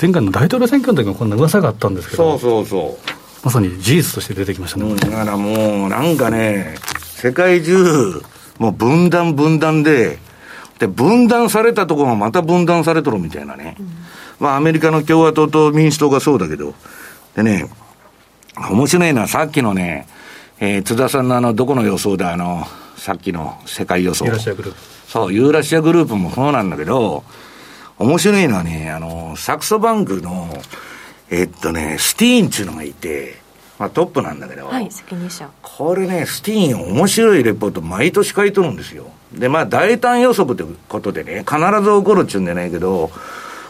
[0.00, 3.10] 前回の大統領選挙の時もこんな噂があったんですけど、そうそうそう。
[3.44, 4.90] まさに事実として出てきましたね。
[4.90, 8.22] うん、だからもう、なんかね、世界中、
[8.58, 10.18] もう分断分断で、
[10.80, 13.76] で、分断されたところがまた分断されとるみたいなね。
[13.78, 13.86] うん、
[14.40, 16.74] まあ、アメリカの共和党と民主党がそうだけど、
[17.36, 17.70] でね、
[18.56, 20.08] 面白いのはさっきのね、
[20.58, 22.66] えー、津田さんのあの、どこの予想だ、あの、
[22.96, 24.24] さっきの世界予想。
[24.24, 24.80] ユーラシアグループ。
[25.06, 27.24] そう、ユーラシアグループもそうなんだけど、
[27.98, 30.48] 面白いのはね、あの、サクソバンクの、
[31.30, 33.36] えっとね、スティーンっていうのがいて、
[33.78, 35.50] まあトップなんだけど、はい、責任者。
[35.60, 39.06] これね、スティーン面白いレポート毎年書いとるんですよ。
[39.32, 43.10] で、まあ大胆予測ってことでね、必ず起こるっちゅうんじゃないけど、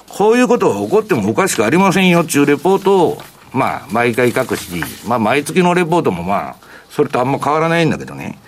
[0.09, 4.71] こういうことが起こってもおかしくありませんよっていうレポートを、まあ毎回書くし、
[5.07, 6.57] まあ毎月のレポートもまあ、
[6.91, 8.39] それとあんま変わらないんだけどね。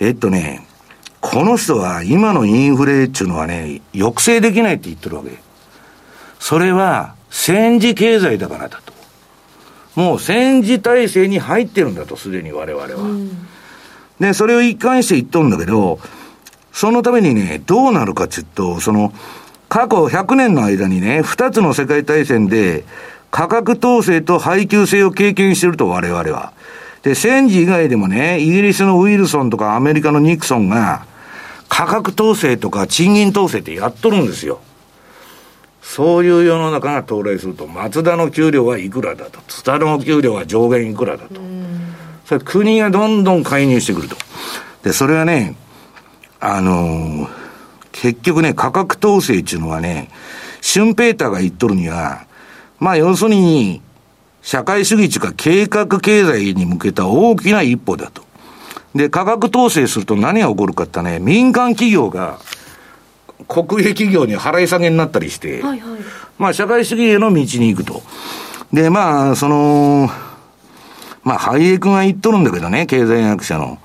[0.00, 0.66] えっとね、
[1.20, 5.30] この人は今のインフレっていうのはね、抑制できないって言ってるわけ。
[6.38, 8.92] それは戦時経済だからだと。
[10.00, 12.88] もう戦時体制に入ってるんだと、すでに我々は。
[12.94, 13.48] うん、
[14.20, 15.98] で、それを一貫して言っとるんだけど、
[16.78, 19.12] そのためにね、どうなるかっていうと、その、
[19.68, 22.84] 過去100年の間にね、二つの世界大戦で、
[23.32, 26.52] 価格統制と配給制を経験してると、我々は。
[27.02, 31.04] で、戦時以外でもね、イギリスのウィルソンとかアメリカのニクソンが、
[31.68, 34.60] 価格統制とか賃金統制ってやっとるんですよ。
[35.82, 41.40] そういう世の中が到来すると、松田の給料はいくらだと、津田の給料は上限いくらだと。
[42.24, 44.16] それ国がどんどん介入してくると。
[44.84, 45.56] で、それはね、
[46.40, 47.28] あのー、
[47.92, 50.10] 結局ね、価格統制っていうのはね、
[50.60, 52.26] シュンペーターが言っとるには、
[52.78, 53.82] まあ要するに、
[54.42, 58.22] 社会主義というか計画経済に向けた大きな一歩だと。
[58.94, 62.38] で、価格統制すると何が起こるかってね、民間企業が
[63.48, 66.00] 国営企業に払い下げになったりして、はいはい、
[66.38, 68.02] まあ社会主義への道に行くと。
[68.72, 70.10] で、まあ、その、
[71.22, 73.78] まあ、ハイエクが言っとるんだけどね、経済学者の。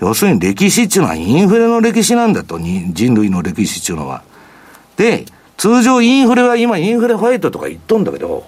[0.00, 4.22] 要するに歴史っていうのはインフレの歴史なんだと、人類の歴史っていうのは。
[4.96, 5.26] で、
[5.58, 8.46] 通常インフレは今インフレファイトとか言っとんだけど、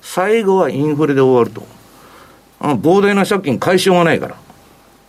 [0.00, 1.66] 最後はインフレで終わると。
[2.60, 4.36] あ膨大な借金解消がないから。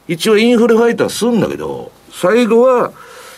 [0.08, 2.92] 一応インフレファイトはすんだけど、最後は、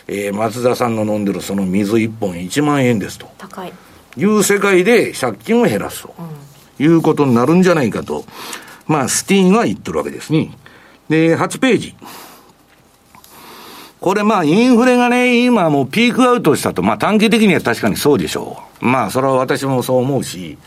[0.08, 3.30] えー、松田さんの飲んでるその水一本1万円ですと。
[3.38, 3.74] 高い。
[4.16, 6.16] いう世界で借金を減らすと。
[6.18, 8.24] うん、いうことになるんじゃないかと。
[8.88, 10.52] まあ、スティーンは言ってるわけですね。
[11.10, 11.96] で、8ページ。
[14.08, 16.82] これまあ、インフレがね、今もうピークアウトしたと。
[16.82, 18.86] まあ、短期的には確かにそうでしょう。
[18.86, 20.58] まあ、それは私もそう思うし。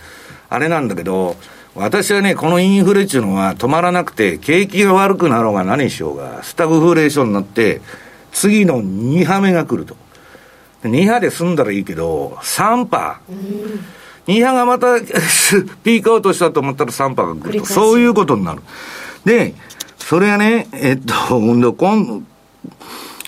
[0.50, 1.36] あれなんだけど、
[1.74, 7.80] 私はね、このインフレっていうのは止まらなくて、景気が悪くなろうが何しようが、スタグフレーションになって、
[8.30, 9.96] 次の2波目が来ると。
[10.82, 13.20] 2波で済んだらいいけど、3波。
[14.26, 15.00] 2波がまた
[15.82, 17.64] ピークアウトしたと思ったら3波が来ると。
[17.64, 18.60] そういうことになる。
[19.24, 19.54] で、
[19.96, 22.22] それはね、えっと、今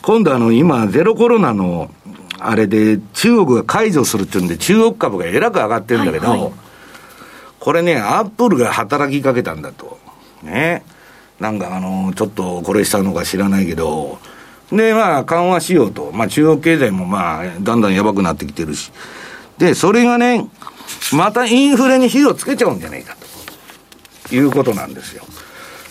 [0.03, 1.91] 今度あの、今、ゼロコロナの、
[2.39, 6.53] あれで、中国が解除するっていうんで、中国株がえらく上がってるんだけど、はいはい
[7.63, 9.97] これね、アップルが働きかけたんだと。
[10.43, 10.83] ね。
[11.39, 14.19] なんかあの、ちょっとこれしたのか知らないけど、
[14.73, 16.11] で、まあ、緩和しようと。
[16.11, 18.91] まあ、中国経済もまあ、だんだんやばくなってきてるし。
[19.59, 20.49] で、それがね、
[21.13, 23.15] またインフレに火をつけちゃうんじゃないか
[24.29, 24.35] と。
[24.35, 25.25] いうことなんですよ。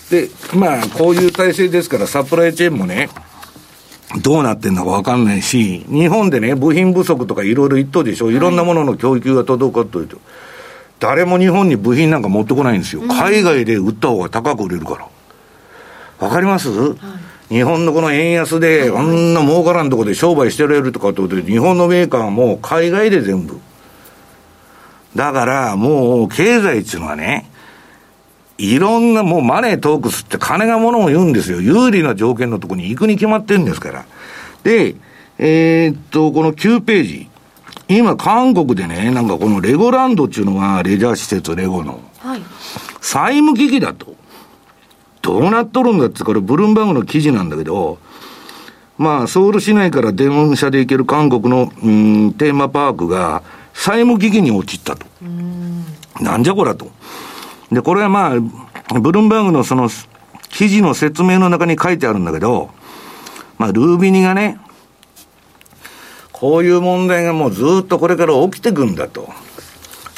[0.09, 3.07] で、まあ、こういう体制ですから、サプライチェーンもね、
[4.19, 10.17] どうなってんのかわかんないし、日本でね、部品不足とかいろいろ言っとるでしょ、いろんなものの供給が届かっとると。
[10.99, 13.01] 誰も日本に部品なんか持ってこないんですよ。
[13.01, 15.07] 海外で売った方が高く売れるから。
[16.19, 16.95] わかります、は
[17.49, 23.59] い、日本のこの円安で、あんな儲からんとこで商売してられるとかってことで、日本のメーカーはもう海外で全部。
[25.15, 27.50] だから、もう、経済っていうのはね、
[28.61, 31.61] いろんな、もうマネートークスって金がものを言うんですよ。
[31.61, 34.05] 有利な条件のところに行くに決まってるんですから。
[34.63, 34.95] で、
[35.39, 37.27] えー、っと、この9ページ。
[37.87, 41.99] 今、韓国でね、なんかこのレゴランドっていうのが、レジャー施設、レゴの。
[42.19, 42.41] はい。
[43.01, 44.15] 債務危機だと。
[45.23, 47.97] どうなっとるんだって、これ、ブルームバーグの記事なんだけど、
[48.99, 53.41] まあ、ソウル市内から電車で行ける韓国の、うん、テーマパークが、
[53.73, 55.07] 債務危機に陥ったと。
[56.19, 56.91] なんじゃこらと。
[57.71, 59.89] で、これはまあ、ブルームバーグのその、
[60.49, 62.69] 記事の説明の中に書いてあるんだけど、
[63.57, 64.59] まあ、ルービニがね、
[66.31, 69.29] こういう問題がもうずっとこれから起きてくんだと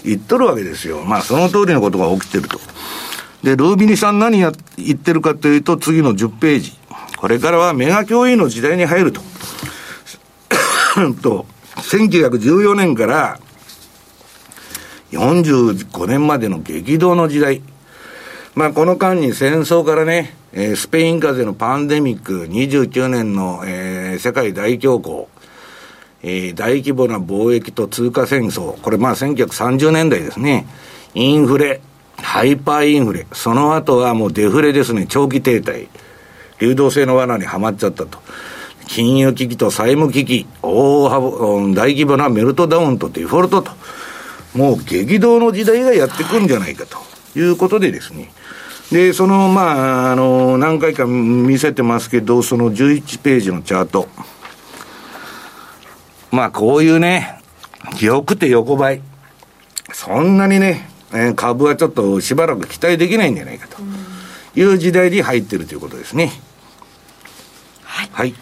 [0.06, 1.04] 言っとるわけですよ。
[1.04, 2.60] まあ、その通りのことが起きてると。
[3.44, 6.74] で、ルービニさん何や言ってるかというと、次の10ページ。
[7.18, 9.22] これからはメガ教員の時代に入ると。
[11.22, 13.40] と、1914年から
[15.18, 17.62] 45年までの激動の時代。
[18.56, 25.26] まあ、この間に戦争からね、えー、スペイン風邪のパンデミック、29年の、えー、世界大恐慌、
[26.22, 30.68] えー、大規模な貿易と通貨戦争、これまあ1930年代ですね、
[31.16, 31.82] インフレ、
[32.18, 35.88] ハイパーインフレ、その後はもうデフレですね、長期停滞、
[36.60, 38.20] 流動性の罠にはまっちゃったと。
[38.88, 41.30] 金融危機と債務危機、大幅
[41.74, 43.72] 大規模なメルトダウンとデフォルトと。
[44.54, 46.98] もう激動の時代がやってくるんじゃないかと
[47.40, 48.32] いうことでですね、
[48.92, 54.08] で、その、まあ、あの、何回か見せてますけど、その11ページのチャート。
[56.32, 57.40] まあ、こういうね、
[58.02, 59.02] よくて横ばい。
[59.92, 60.88] そんなにね、
[61.36, 63.78] 株はちょっとしばらく期待できないんじゃないかと
[64.60, 66.32] いう時代に入ってるということですね。
[67.84, 68.10] はい。
[68.12, 68.34] はい。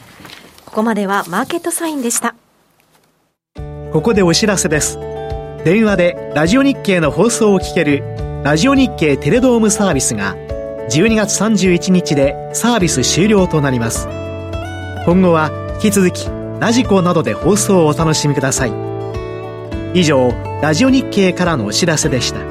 [0.66, 2.36] ここまではマーケットサインでした。
[3.92, 4.98] ここでお知らせです。
[5.64, 8.04] 電話でラジオ日経の放送を聞ける
[8.44, 10.36] ラジオ日経テレドームサービスが
[10.90, 14.08] 12月31日でサービス終了となります。
[15.06, 16.28] 今後は引き続き
[16.60, 18.74] ラジコなどで放送をお楽しみください。
[19.94, 20.32] 以上、
[20.64, 22.51] ラジオ日経からのお知らせでした。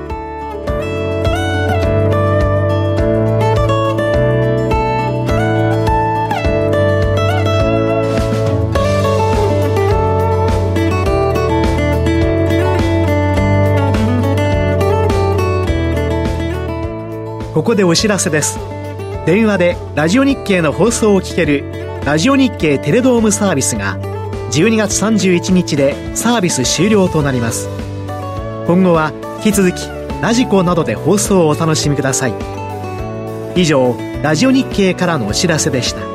[17.61, 18.59] ここでお知らせです。
[19.27, 21.63] 電話でラジオ日経の放送を聞ける
[22.07, 23.99] ラジオ日経テレドームサービスが
[24.51, 27.69] 12月31日でサービス終了となります。
[28.67, 29.13] 今後は
[29.45, 29.83] 引き続き
[30.23, 32.35] ラジコなどで放送をお楽しみください。
[33.57, 36.10] 以上ラジオ日経からのお知らせでした。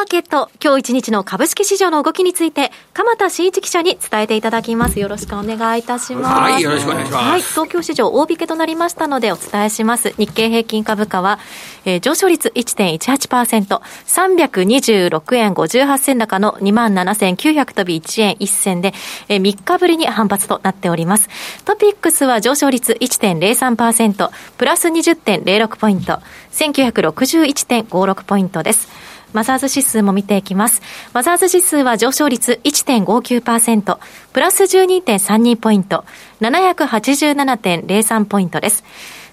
[0.00, 4.98] マーケット、今日一日の株式市場の動きについて、鎌田新一記者に伝えていただきます。
[4.98, 6.40] よろしくお願いいたします。
[6.40, 7.24] はい、よろしくお願いします。
[7.26, 10.14] はい、東京市場大引けとなりましたのでお伝えします。
[10.16, 11.38] 日経平均株価は、
[11.84, 18.94] えー、上昇率1.18%、326円58銭高の27,900飛び1円1銭で、
[19.28, 21.28] えー、3日ぶりに反発となっております。
[21.66, 26.20] トピックスは上昇率1.03%、プラス20.06ポイント、
[26.52, 28.99] 1961.56ポイントです。
[29.32, 30.82] マザーズ指数も見ていきます。
[31.12, 33.98] マザーズ指数は上昇率1.59%、
[34.32, 36.04] プラス12.32ポイント、
[36.40, 38.84] 787.03ポイントです。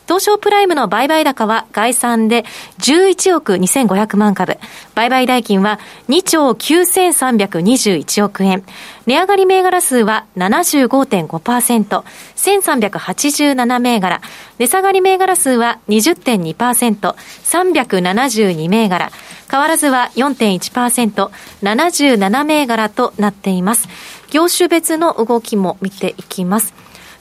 [0.08, 2.46] 東証プライムの売買高は概算で
[2.80, 4.58] 11億2500万株。
[4.96, 8.64] 売買代金は2兆9321億円。
[9.06, 12.04] 値上がり銘柄数は75.5%。
[12.36, 14.22] 1387銘柄。
[14.60, 17.14] 値下がり銘柄数は20.2%。
[17.14, 19.12] 372銘柄。
[19.50, 21.30] 変わらずは4.1%、
[21.64, 23.88] 77銘柄となっています。
[24.30, 26.74] 業種別の動きも見ていきます。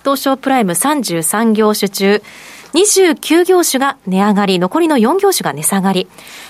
[0.03, 2.23] 東証プライム33業種中、
[2.73, 6.09] 29業種が値上がり、残りの4業種が値下がり。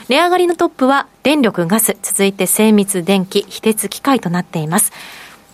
[0.09, 4.93] 値上がりのトップは電力、ガス、続いて精密電機、非鉄機械となっています。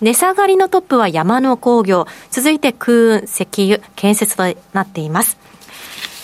[0.01, 4.43] 値下がりのトップは山の工業、続いて空運、石油、建設と
[4.73, 5.39] なっています。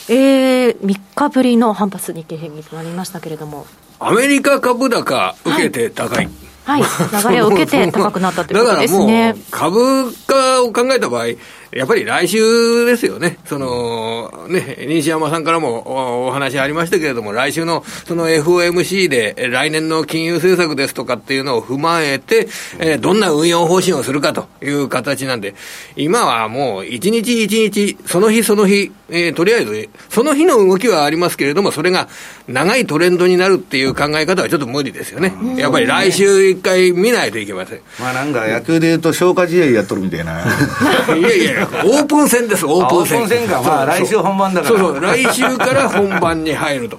[0.08, 3.66] えー、3日ぶりの反発日経平均となりましたけれども。
[4.00, 6.28] アメリカ株高受けて高い。
[6.64, 9.34] はいはい、流れを受けて高くなったということですね。
[9.50, 11.26] だからもう、株価を考えた場合、
[11.72, 13.38] やっぱり来週ですよね。
[13.44, 22.48] その、ね、西山さんからもお話ありましたけれども、来週のその FOMC で来年の金融政策ですとかっていうのを踏まえて、
[22.78, 25.54] えー、どんな運用方針をするかという形なんで、
[25.96, 32.08] 今はもう一日一日、その日その日、えー、とりあえず、その日の動きはありますけれども、それが
[32.46, 35.34] 長いトレンドになるっていう考え方はちょっと無理ですよね。
[35.56, 37.80] やっぱり来週一回見ないといけません。
[37.98, 40.44] まあなんか野球で言うと消化試合やっとるみたいな。
[41.16, 43.22] いやいや、オープン戦です、オープン戦。
[43.22, 44.78] オープン戦か、まあ来週本番だから。
[44.78, 46.98] そうそう、来週から本番に入ると。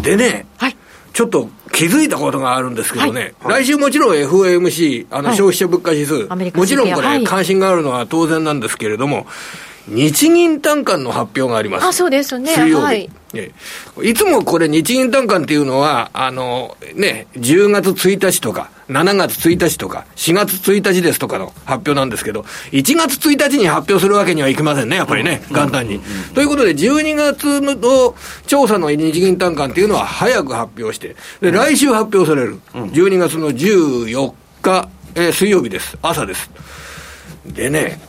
[0.00, 0.76] でね、はい、
[1.12, 9.26] ちょっと気づいたことがあるんですけどね、はい、来週もちろん FOMC、あの消費者物価指数、はい、もちろんこれ、関心があるのは当然なんですけれども、
[9.88, 11.86] 日銀短観の発表があります。
[11.86, 12.54] あ、そうですね。
[12.54, 13.10] はい。
[14.02, 26.00] いつもこれ日銀短観っていうのは、あの、ね、10月1日とか、7月1日とか、4月1日ですとかの発表なんですけど、1月1日に発表するわけにはいきませんね、やっぱりね、簡単に。
[26.34, 27.76] ということで、12月の
[28.46, 32.58] 調査の日銀短観っていうのは早く発表して、で、来週発表される。
[32.74, 35.96] 12月の14日、えー、水曜日です。
[36.02, 36.50] 朝です。
[37.46, 38.00] でね、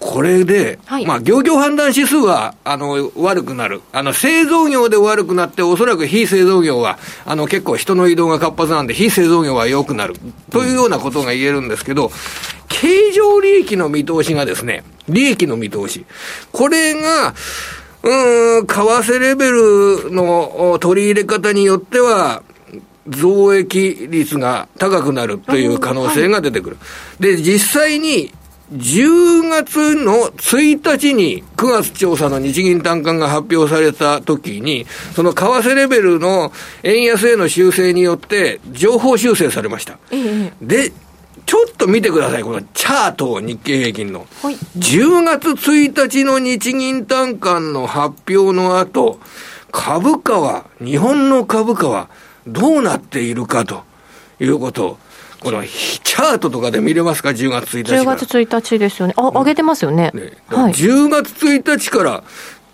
[0.00, 3.82] これで、はい、まあ、業況判断指数は、あの、悪くなる。
[3.92, 10.14] あの、製造業で悪くなって、おそらく非製造業は、あの、結構人の移動が活発なんで、非製造業は良くなる。
[10.50, 12.12] というようなことが言えるんですけど、
[12.68, 16.04] 経常利益の見通しがですね、利益の見通し。
[16.52, 17.34] これが、
[18.02, 22.42] うん、為替レベルの取り入れ方によっては、
[23.08, 26.76] 増益率が高くなるという可能性が出てくる。
[27.18, 28.32] で、実際に
[28.72, 36.52] 10月の1日に9月調査の日銀短観が発表された時に、その為替レベルの
[36.82, 39.98] 円安への修正によって情報修正されました。
[40.60, 40.92] で、
[41.46, 44.26] ちょっと見てください、このチャートを日経平均の。
[44.42, 49.18] はい、10月1日の日銀短観の発表の後、
[49.72, 52.10] 株価は、日本の株価は
[52.46, 53.82] どうなっているかと
[54.40, 54.98] いうことを、
[55.40, 58.02] このチャートとかで見れますか、10月1日から。
[58.02, 59.14] 10月1日ですよね。
[59.16, 60.10] あ、上げてますよね。
[60.14, 62.24] ねはい、10月1日から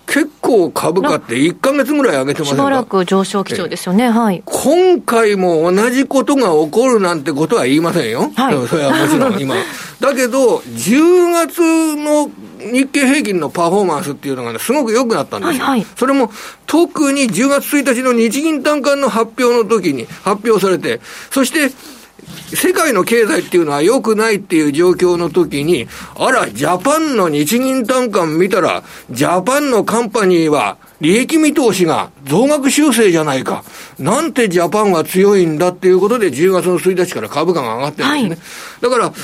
[0.06, 4.42] 結構株価って1か月ぐらい上げてますしばらく上昇基調ですよね、はい。
[4.44, 8.30] 今回も同じことが起こるなんてことは言いませんよ。
[8.34, 8.54] はい。
[8.68, 9.54] それはもちろん今。
[10.00, 15.64] だけど、10月の日経平均のパフォーマンスっていうのがね、すごく良くなったんですよ。
[15.64, 16.30] はいはい、それも、
[16.66, 21.00] 特に10月1日の日銀短観の発表の時に発表されて、
[21.30, 21.72] そして、
[22.54, 33.64] 世界の経済っていうのは良くないっていう状況の時に、あら、ジャパンの日銀単価見たら、ジャパンのカンパニーは利益見通しが増額修正じゃないか。
[33.98, 38.40] なんてジャパンは強いんだっていうことで10月の1日から株価が上がってるんです
[38.82, 38.88] ね。
[38.88, 39.14] はい、だか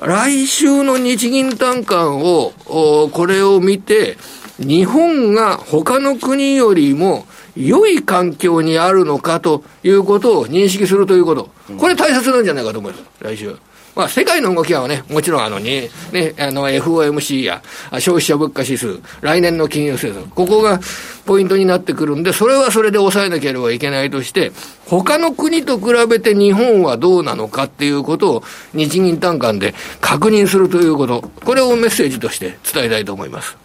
[0.00, 4.16] ら、来週の日銀単価を、これを見て、
[4.58, 7.26] 日本が他の国よりも
[7.58, 11.50] 良い環境にあるのかということを認識するということ。
[11.76, 13.56] これ大切なんじゃないかと思います、来週。
[13.98, 17.60] まあ、世界の動きはね、もちろんあのね、ね、あの FOMC や
[17.94, 20.78] 消費者物価指数、来年の金融政策、ここが
[21.26, 24.52] ポイントになってくるんで、それはそれで抑えなければいけないとして、
[24.86, 28.42] 他の国と比べて日本はどうなのかっていうことを
[28.72, 33.56] 日銀短観で確認するということ、これをメッセージとして伝えたいと思います。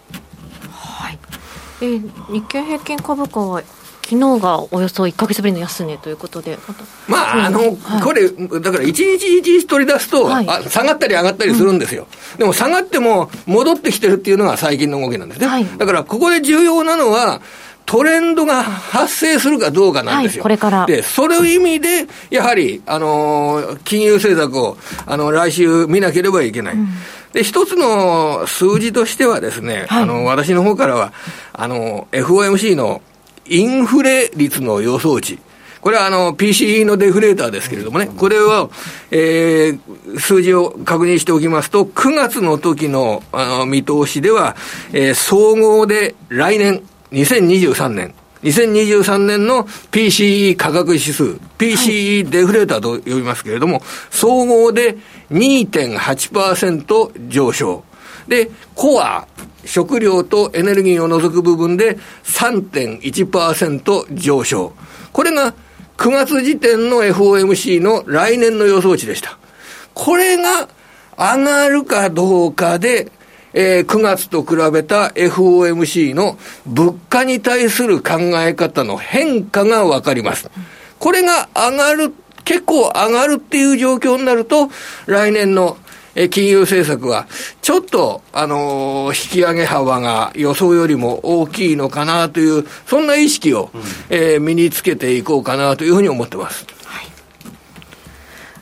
[0.71, 1.19] はい。
[1.81, 3.61] えー、日経平均株価は
[4.14, 6.59] 昨日がおよそ1か月ぶりの安値ということで、
[7.07, 15.47] まあ、あの、はい、これ、だから一日一日取り出すと、はい、あ、下がったり上がったりするんですよ、うん、でも下がっても戻ってきてるっていうのが最近の動きなんですね。
[15.47, 17.41] はい、だから、ここで重要なのは、
[17.86, 20.43] トレンドが発生するかどうかなんですよ。
[20.43, 20.86] これから。
[20.86, 26.76] で、それを意味で、やはり、あの金融政策を、あの、来週見なければいけない。
[26.76, 26.88] うん。
[27.34, 31.11] で、一つの数字としてはですね、はい、あの、私の方からは、
[31.51, 33.01] あの、FOMC の
[33.47, 35.39] インフレ率の予想値。
[35.83, 38.69] これはあの PCE のデフレーターですけれどもね、これは、
[39.11, 44.55] えー、数字を確認しておきますと、9月の時のあの見通しでは、
[44.93, 46.81] えー、総合で来年、
[47.11, 51.23] 2023年、2023年の PCE 価格指数、
[51.57, 54.95] PCE デフレーターと呼びますけれども、総合で
[55.31, 57.83] 2.8%上昇。
[58.28, 59.28] で、コア、
[59.65, 64.74] 食料とエネルギーを除く部分で3.1%上昇。
[65.11, 65.53] これが
[65.97, 69.38] 9月時点の FOMC の来年の予想値でした。
[69.93, 70.67] これが
[71.17, 73.11] 上がるかどうかで、
[73.53, 80.49] えー、9月と比べた FOMC の物価に対する考え方の変化がわかります。
[80.99, 82.13] これが上がる、
[82.43, 84.69] 結構上がるっていう状況になると、
[85.05, 85.78] 来年の
[86.30, 87.28] 金融政策は、
[87.61, 96.66] ちょっと、あのー、引き上げ幅が予想よりも大きいのかなという、そんな意識を、うん、えー、身につけていこうかなというふうに思ってます。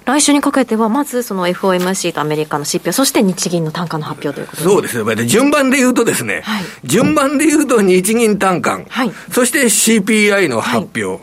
[0.04, 11.06] 来週にかけては、まずその FOMC とアメリカの指標、そして日銀の単価の発表ということそうですね、順番で言うとですね、はい、順番で言うと日銀単価、はい、そして CPI の発表。
[11.06, 11.20] はい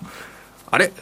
[0.71, 0.87] あれ？
[0.87, 0.93] 違う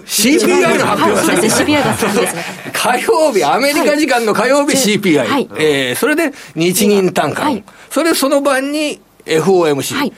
[0.00, 1.62] ?CPI の発表が先です。
[1.62, 2.44] CPI が先ですね。
[2.72, 5.26] 火曜日、アメリカ時間の火曜日 CPI。
[5.26, 7.44] はい、えー、それで日銀単価。
[7.44, 9.94] はい、それその晩に FOMC。
[9.94, 10.12] はい、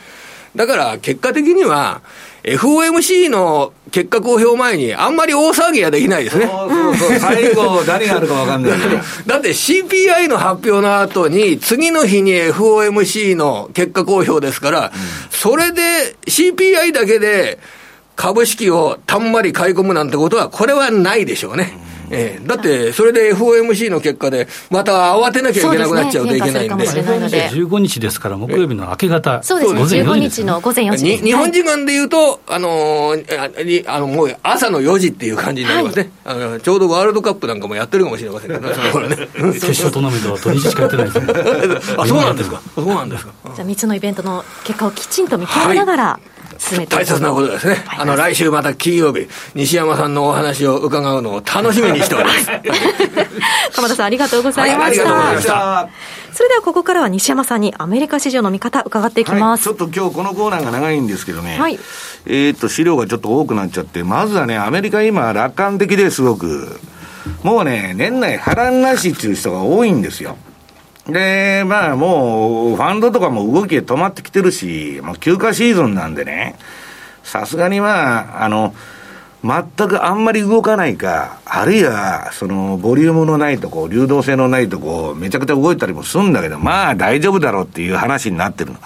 [0.56, 2.02] だから結果的には、
[2.42, 6.46] FOMC の結果公表前に、あんまり大騒ぎはできないですね。
[6.46, 8.96] そうそうそう、最後、誰があるか分かんないけど。
[9.26, 14.90] だって CPI の発表の後に、次の日に FOMC の結果公表ですから、うん、
[15.30, 17.60] それで CPI だけで、
[18.16, 21.72] 株式をたんまり買い込むなんてことは、これはないでしょうね。
[22.12, 26.86] えー、だって、それで FOMC の結果で、また慌てなきゃいけなくなっちゃうといけないんで。
[26.86, 39.16] でね、15日ですから、木曜日の明け方、そうですね、15日の午前4時、ね、日本時間でいうと、あのー、あのもう朝の4時っていう感じになりますね、はい、あの、ちょうどワールドカップなんかもやってるかもしれませんけど、ね、 その頃ね。
[39.54, 41.26] 決勝トーナメントは土日しかやってないですね。
[41.96, 42.60] あ、そうなんですか。
[42.74, 43.32] そうなんですか。
[43.54, 47.84] じゃあ、3つのイベントの結果をきちんと見極めながら、はい進めて大切なことですね。
[47.98, 52.46] あの、来週また金曜日、西山さんのお話を伺うのを楽しみにしております。
[53.74, 55.04] 鎌田さん、ありがとうございました。
[55.04, 55.88] はい、ありがとうございました。
[56.32, 61.78] それではここからは西山さんにアメリカ市場の見方伺っていきます、はい、ちょっと今日このコーナーが長いんですけどね、はい、
[62.26, 66.80] えっと資料がちょっと多くなっちゃってまずはねアメリカ今楽観的ですごく
[67.42, 70.38] もうね年内波乱なしっていう人が多いんですよ
[71.06, 76.56] で、まあもう、ファンドとかも動きが止まってきてるし、もう休暇シーズンなんでね、
[77.24, 78.74] さすがにまあ、あの、
[79.44, 88.78] 全くあんまり動かないか、あるいは、その、ボリュームのないとこ、流動性のないとこ、めちゃくちゃ動いたりもするんだけど、まあ大丈夫だろうっていう話になってるの。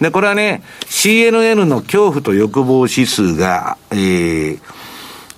[0.00, 4.60] で、これはね、CNN の恐怖と欲望指数が、えー、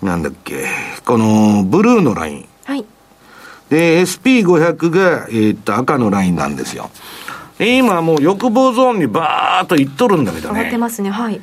[0.03, 0.65] なんだっけ、
[1.05, 2.49] この、ブルーのライン。
[3.75, 3.81] はい。
[3.81, 6.91] で、SP500 が、えー、っと、赤のラインなんですよ。
[7.59, 10.59] 今もう欲望ゾーンにバーっといっとるんだけどね。
[10.59, 11.41] 上がってますね、はい。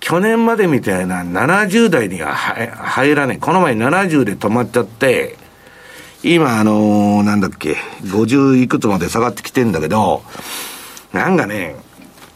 [0.00, 3.38] 去年までみたいな70代には入らない。
[3.38, 5.36] この前70で止まっちゃって、
[6.24, 10.22] 今あのー、なんだっけ、50いくつまで下がってきてんだけど、
[11.12, 11.76] なんかね、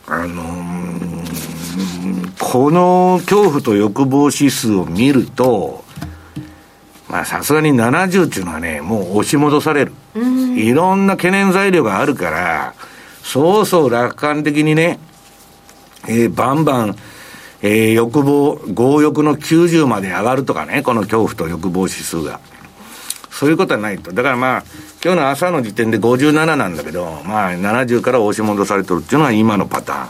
[0.07, 5.84] あのー、この恐怖と欲望指数を見ると、
[7.09, 9.92] まあさすがに70っていうのはね、もう押し戻される。
[10.57, 12.74] いろんな懸念材料があるから、
[13.22, 14.98] そうそう楽観的にね、
[16.09, 16.96] えー、バンバン、
[17.62, 22.40] えー、欲望、強欲の90まで上がるとかね、この恐怖と欲望指数が。
[23.30, 24.12] そういうことはないと。
[24.12, 24.64] だからまあ、
[25.04, 30.09] 今日の朝の時点で57なんだけど、まあ70から押し戻されてるっていうのは今のパターン。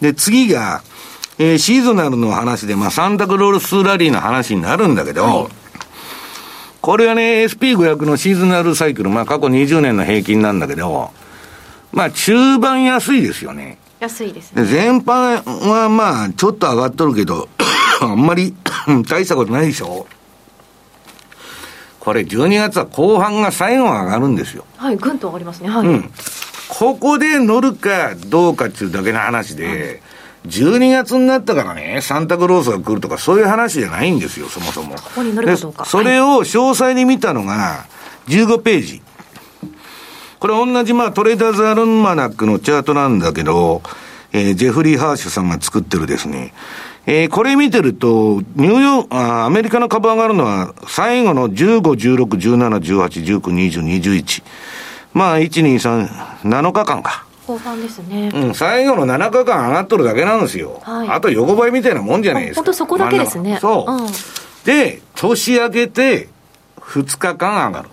[0.00, 0.82] で、次が、
[1.38, 5.48] えー、シーズナルの話で、まあ、サンタクロースラリーの話になるんだけど、はい、
[6.80, 11.10] これはね、SP500 のシーズナルサイクル、まあ、過去20年の平均なんだけど、
[11.92, 13.78] まあ、中盤安いですよね。
[13.98, 14.64] 安いですね。
[14.64, 17.48] 全般はまあ、ちょっと上がっとるけど、
[18.00, 18.54] あんまり
[19.08, 20.06] 大したことないでしょ。
[21.98, 24.64] これ、12月は後半が最後上がるんですよ。
[24.76, 25.68] はい、ぐんと上がりますね。
[25.68, 25.86] はい。
[25.86, 26.10] うん。
[26.68, 30.13] ここで乗るかどうかっていうだけの話で、はい
[30.46, 34.94] 12月になったからね、サンタクロースが来るとか、そういう話じゃないんですよ、そもそも。
[34.96, 35.84] ここに乗るかどうか。
[35.86, 37.86] それを詳細に見たのが、
[38.28, 39.02] 15ページ。
[40.38, 43.82] これ同じ、まあ、トレーダーズアルマナックのチャートなんだけど、
[44.32, 46.52] えー、ジェフリー・ハーシュさんが作ってるですね。
[47.06, 54.42] えー、これ見てると、ニューヨーク、あアメリカの株上がるのは、最後の15、16、17、18、19、20、21。
[55.14, 56.08] まあ、1、2、3、
[56.42, 57.24] 7日間か。
[57.46, 58.30] 後半ですね。
[58.34, 60.80] うん、最後の7日間上がっとるだけなんですよ。
[60.82, 62.60] はい、あと横ばいみたいなもんじゃないですか。
[62.60, 63.58] 本当そこだけですね。
[63.60, 64.06] そう、うん。
[64.64, 66.28] で、年明けて
[66.80, 67.88] 2日間上がる。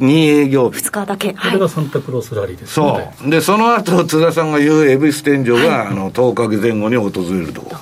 [0.00, 0.78] 2営業日。
[0.78, 1.32] 2日だけ。
[1.32, 3.30] これがサンタクロースラリーです、ね、そう。
[3.30, 7.76] で、その後、津田さんが言う恵比寿天井が、はい、あの、10日前後に訪れるとこ。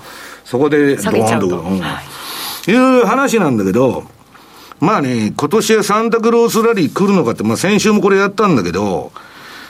[0.44, 2.00] そこで、ドーンと、うん、は
[2.66, 4.04] い、いう話なんだけど、
[4.78, 9.10] まあね、今年はサンタクロースラリー来るのかって、まあ先週もこれやったんだけど、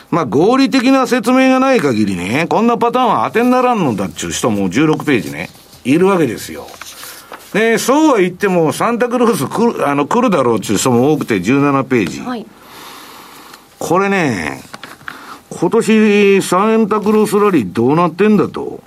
[0.09, 5.49] まあ合理的な説明がない限りね、こんなパターンは当てにならんのだっちゅう人も16ページね、
[5.83, 6.67] いるわけですよ。
[7.53, 12.21] で、そうは言っても、サンタクロース来る、あの、来るだろうっていう人も多くて17ページ。
[12.21, 12.45] はい。
[13.79, 14.61] これね、
[15.49, 18.81] 今年サンタクロースラリーどうなってんだと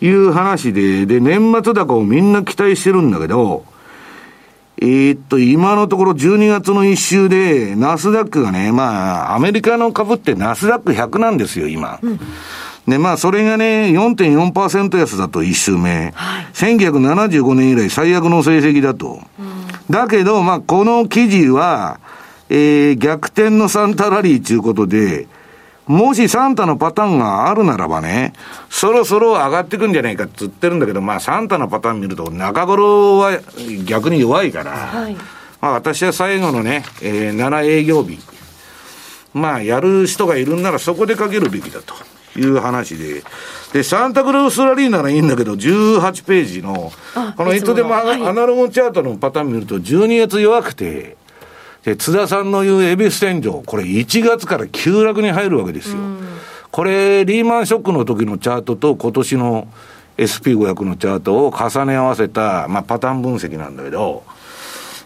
[0.00, 3.64] いう話で、で、年末高をみんな期待してるんだけど、
[4.78, 12.00] えーっと、今のところ12月の一週で、ナスダックがね、まあ、アメリカの株ってナスダック100なんですよ、今。
[12.88, 16.12] で、まあ、それがね、4.4%安だと、一週目。
[16.54, 19.20] 1975年以来最悪の成績だと。
[19.88, 22.00] だけど、まあ、この記事は、
[22.50, 25.28] えー、逆転のサンタラリーということで、
[25.86, 28.32] もしサンタのパターンがあるならばね、
[28.70, 33.38] そろそろ上がってくんじゃないかって言ってるんだけど、まあサンタのパターン見ると中頃は
[33.84, 35.14] 逆に弱いから、はい。
[35.60, 38.18] まあ私は最後のね、えー、7営業日、
[39.34, 41.94] まあやる人がいるんならそこでかけるべきだと
[42.38, 43.22] いう話で、
[43.74, 51.16] で、サンタクロースラリーならいいんだけど、18ページのあ、このいつでもアナログチャートのパターン見ると、12月弱くて、
[51.84, 55.98] で、津田さんの言うエビス天井、これ1月から急落に入るわけですよ。
[56.70, 59.68] これ、リーマンショックの時のチャートと今年の
[60.16, 64.24] SP500 のチャートを重ね合わせた、まあ、パターン分析なんだけど、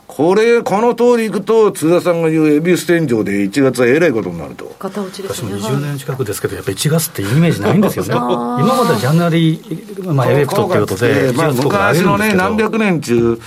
[0.07, 4.65] これ、この通りいくと、津田さんが言うエビス天井で1月はえらいことになると。
[4.79, 5.57] 片落ちです私もね。
[5.63, 8.11] 20年近くですけど、やっぱり1月っていうイメージないんですよね。
[8.15, 13.39] 今まではジャンナリー、まあ、エフェクトっていうことで、まあ、1月とか上げ昔のね、何百年中、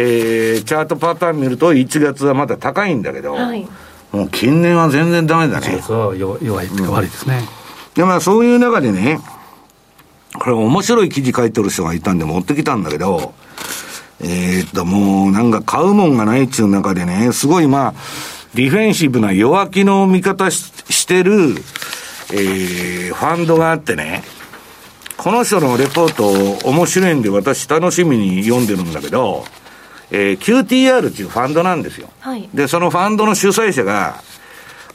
[0.00, 3.66] えー、チャートパターン見ると1月はまだ高いんだけど、はい
[4.10, 5.76] もう近年は全然ダメだ1ね。
[5.82, 7.46] 月は弱弱いってか悪いですね。
[7.94, 9.20] で、まあそういう中でね、
[10.38, 13.34] これ面白い記事書いてる人がいたんで持ってきたんだけど、
[14.20, 17.94] えーっと、もうなんか買うもんがないっちゅう中でね、すごいまあ、
[18.54, 21.56] ディフェンシブな弱気の見方ししてる、
[22.32, 24.22] えー、ファンドがあってね、
[25.18, 26.14] この人のレポー
[26.62, 29.44] ト面白いんで私楽しみに読んでるんだけど、
[30.10, 32.08] えー QTR っていうファンドなんですよ。
[32.20, 34.22] はいで、そのファンドの主催者が、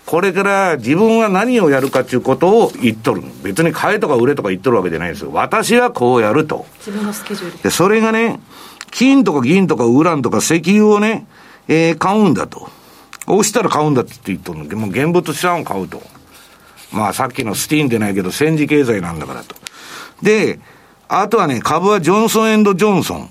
[0.05, 3.23] これから自分は何をやるかっていうことを言っとる。
[3.43, 5.31] 別に買えとか売れとか言っとるわけじゃないですよ。
[5.33, 6.65] 私はこうやると。
[6.79, 7.63] 自分のスケジュールで。
[7.63, 8.39] で、それがね、
[8.91, 11.25] 金とか銀とかウランとか石油をね、
[11.67, 12.69] えー買うんだと。
[13.27, 16.01] 押したら買うんだって言っとるので、もう現物資産を買うと。
[16.91, 19.55] まあさっきのスティーンでないけど戦時経済なんだからと。
[20.21, 20.59] で、
[21.07, 23.29] あとはね、株はジョンソンジョンソン。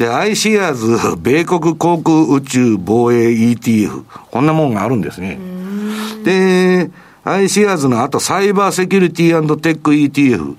[0.00, 4.04] で、iShares 米国航空宇宙防衛 ETF。
[4.30, 5.38] こんなもんがあるんですね。
[6.24, 6.90] で、
[7.26, 10.56] iShares のあとサイバーセキュリティテック ETF。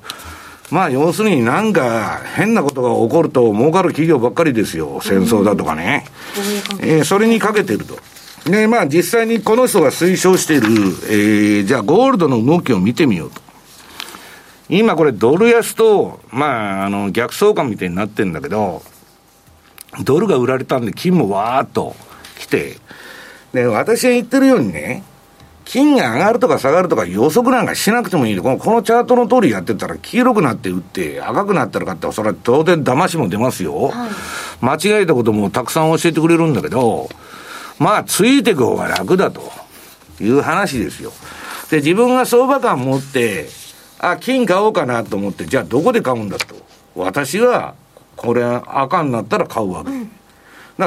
[0.70, 5.00] まあ要するになんか変なことが起こると儲かる企業ばっかりですよ。
[5.02, 6.06] 戦争だとかね。
[6.80, 7.98] えーそれにかけてると。
[8.48, 10.68] で、まあ実際にこの人が推奨している、
[11.10, 13.42] えーじゃあゴールドの動きを見てみようと。
[14.70, 18.84] 今これドル安と、まあ、あの、逆相関みたいになってるんだけど、
[20.04, 21.96] ドルが売られたんで金もわーっと
[22.40, 22.78] 来て、
[23.54, 25.04] で、私が言ってるようにね、
[25.72, 33.90] 金が上がるとか下がるとか予測なんかしなくてもいいこのこのチャートの通りやってたら黄色くなって売って赤くなったら買ったらそれは当然騙しも出ますよ、
[34.60, 37.10] 間違えたこともたくさん教えてくれるんだけど
[37.80, 39.50] まあついていく方が楽だと
[40.20, 41.14] いう話ですよ。
[41.70, 43.48] で自分が相場感持って
[44.00, 46.56] あ金買おうかなと思ってじゃあどこで買うんだと。
[46.96, 47.76] 私は
[48.16, 50.08] これ赤になったら買うわけ、だか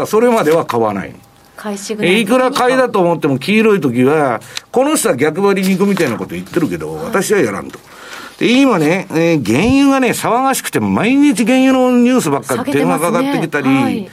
[0.00, 1.14] らそれまでは買わない。
[1.56, 4.40] 買いシグナルえいくら買いだと思っても黄色い時は、
[4.72, 7.78] この人は逆張りに行くみたいなこと言ってるけど、私はやらんと。
[8.38, 14.10] で、今ね、えー原油がね、騒がしくて、毎日原油のニュースばっかり電話かかってきたり、はい。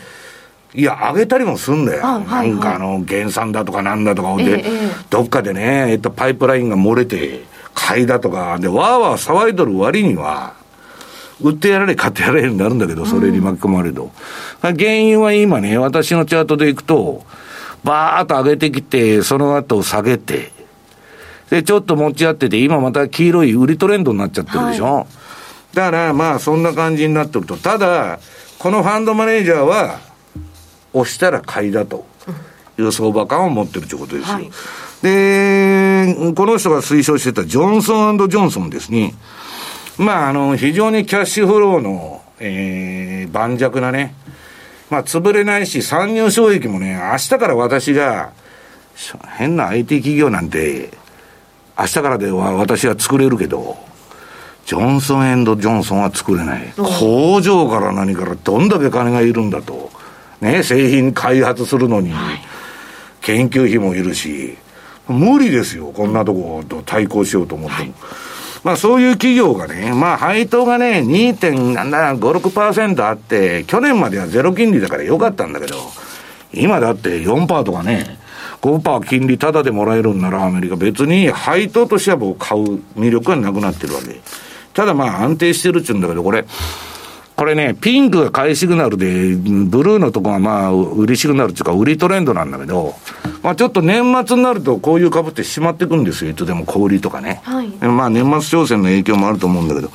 [0.73, 2.05] いや、上げたりもすんだよ。
[2.05, 2.49] あはいはい。
[2.51, 4.89] なんかあの、減産だとかなんだとか、で、ええええ。
[5.09, 7.43] どっかでね、えっと、パイプラインが漏れて、
[7.73, 10.53] 買いだとか、で、わーわー騒いどる割には、
[11.41, 14.11] 売ってやられ、買ってやられになるんだけど、それに巻き込まれると。
[14.61, 17.23] 原油は今ね、私のチャートでいくと、
[17.83, 20.51] バーっと上げてきて、その後下げて、
[21.49, 25.07] で、ちょっと持ち合ってて、今また黄色い売りトレンドになっちゃってるでしょ？
[25.73, 27.57] だから、まあ、そんな感じになってると。
[27.57, 28.19] ただ、
[28.59, 29.99] このファンドマネージャーは、
[30.93, 32.05] 押したら買いだと
[32.77, 34.33] いう相場感を持ってるということですよ。
[34.35, 34.51] はい
[35.01, 39.15] で、この人が推奨してたジョンソンジョンソンですね。
[39.97, 44.15] まあ、あの、非常にキャッシュフローの、えー、盤石なね、
[44.89, 48.31] まあ、潰れないし、参入障壁もね、明日から私が、
[48.95, 50.91] し変な IT 企業なんて、
[51.77, 53.77] 明日からでは私は作れるけど、
[54.65, 56.73] ジョンソンジョンソンは作れない。
[56.99, 59.89] 工場から何からどんだけ金がいるんだと。
[60.41, 62.13] ね、製品開発するのに、
[63.21, 64.57] 研究費もいるし、
[65.07, 67.93] 無理ですよ、こんなとこと対抗しようと思っても。
[68.63, 75.77] まあそういう企業がね、まあ配当がね、2.56%あって、去年まではゼロ金利だから良かったんだけど、
[76.53, 78.19] 今だって4%とかね、
[78.61, 84.19] 5%金利タダでもらえるんならアメリカ別に配当としてはもう買う魅力はなくなってるわけ。
[84.73, 86.45] ただまあ安定してるっちゅうんだけど、これ、
[87.41, 92.93] これね、ピンクが買いシグナルで、ブルーのとこがまあ、売りシグナルっていうか、売りトレンドなんだけど、
[93.41, 97.41] まあちょっと年末になると、こういう株ってしまっていくんですよ、いつでも小売りとかね。
[97.43, 99.89] はい、まあ年末商戦の影響もあると思うんだけど。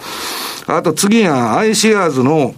[0.66, 2.52] あと次は、アイシェアーズの、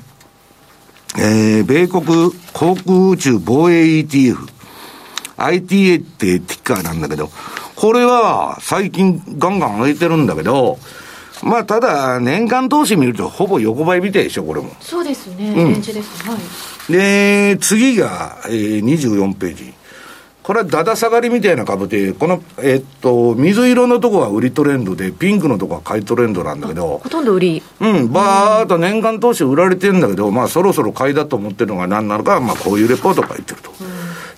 [1.18, 4.38] えー、米国航空宇宙防衛 ETF。
[5.36, 7.30] ITA ってティッカーなんだけど、
[7.76, 10.78] これは最近ガンガン上げてるんだけど、
[11.42, 14.70] まあ、ただ、年間投資見ると、ほぼ横ばいみたいでしょ、これも。
[14.80, 16.28] そうですね、レンジです。
[16.28, 16.92] はい。
[16.92, 19.74] で、次が、えー、24ページ。
[20.48, 27.02] これはだだ下がりみたいな株で、この、えー、っと、水色のとこは売りトレンドで、ピンクのとこは買いトレンドなんだけど。
[27.04, 27.62] ほとんど売り。
[27.80, 33.70] うん、ばーっと年間投資売られてるんだけど、まあ、そろそろ買いだと思ってるのが何なのか、まあ、こういうレポートが言ってると。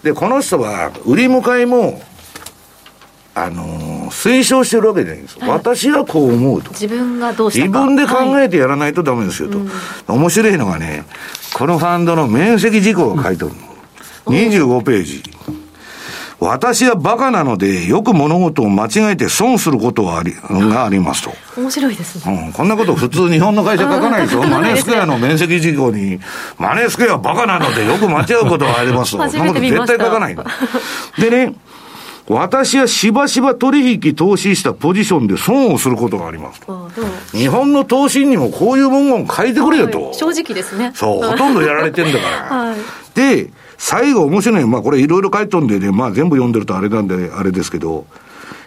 [0.03, 2.03] で、この人は、売り向かいも、
[3.35, 6.71] あのー、推奨してるわけじゃないんです、はい、私はこう思うと。
[6.71, 9.59] 自分がどうした自分で考えてやらないとダメですよと。
[9.59, 11.05] はいうん、面白いのがね、
[11.55, 13.61] このファンドの面積事項が書いてあるの。
[14.27, 15.23] うん、25ページ。
[16.41, 21.61] 私はバカなので、よく物事を間違えて損することはあり、がありますと。
[21.61, 22.47] 面白いですね。
[22.47, 22.53] うん。
[22.53, 24.43] こんなこと普通日本の会社書かないでしょ。
[24.49, 26.19] マネースクエアの面積事項に、
[26.59, 29.19] マネースクエアバカなのでよく間違うことはありますと。
[29.29, 30.37] そんなこと絶対書かない
[31.21, 31.55] でね、
[32.31, 36.89] 私はしばしば取引投資したポジションで損をすることがありますと。
[37.33, 40.01] 日本の投資にもこういう文言書いてくれよと。
[40.05, 40.93] はい、正直ですね。
[40.95, 42.37] そう、ほとんどやられてんだから。
[42.71, 42.79] はい、
[43.17, 48.07] で、最後面白い、まあこれいろいろ書いとんでね、まあ全部読んでるとあれなんで、あれですけど、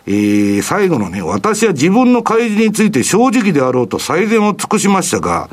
[0.07, 5.49] えー、最後のね、私は自分の開示について正直であろうと最善を尽くしましたが、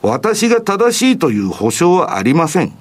[0.00, 2.72] 私が正しいという保証はありません。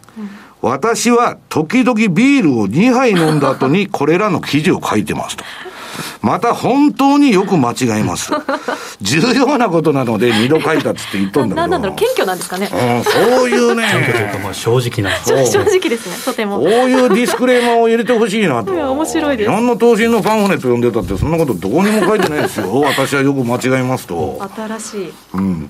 [0.61, 5.43] 私は時々ビールを2杯飲んだ後にこれらの記事を書いてますと。
[6.21, 8.31] また本当によく間違えます。
[9.01, 11.55] 重要なことなので二度書いたって言っとんだけど。
[11.55, 12.69] なんなんだろう、謙虚なんですかね。
[12.71, 13.83] うん、そういうね。
[13.83, 15.17] 謙虚というか、まあ正直な。
[15.23, 16.59] 正直ですね、とても。
[16.59, 18.71] こういうディスクレーマーを入れてほしいなと。
[18.71, 19.49] 面白いです。
[19.49, 22.81] 日本の投資のファンフネット読んでたって、そんなことどこにも書いてないですよ。
[22.81, 24.39] 私はよく間違えますと。
[24.55, 25.13] 新しい。
[25.33, 25.69] うん。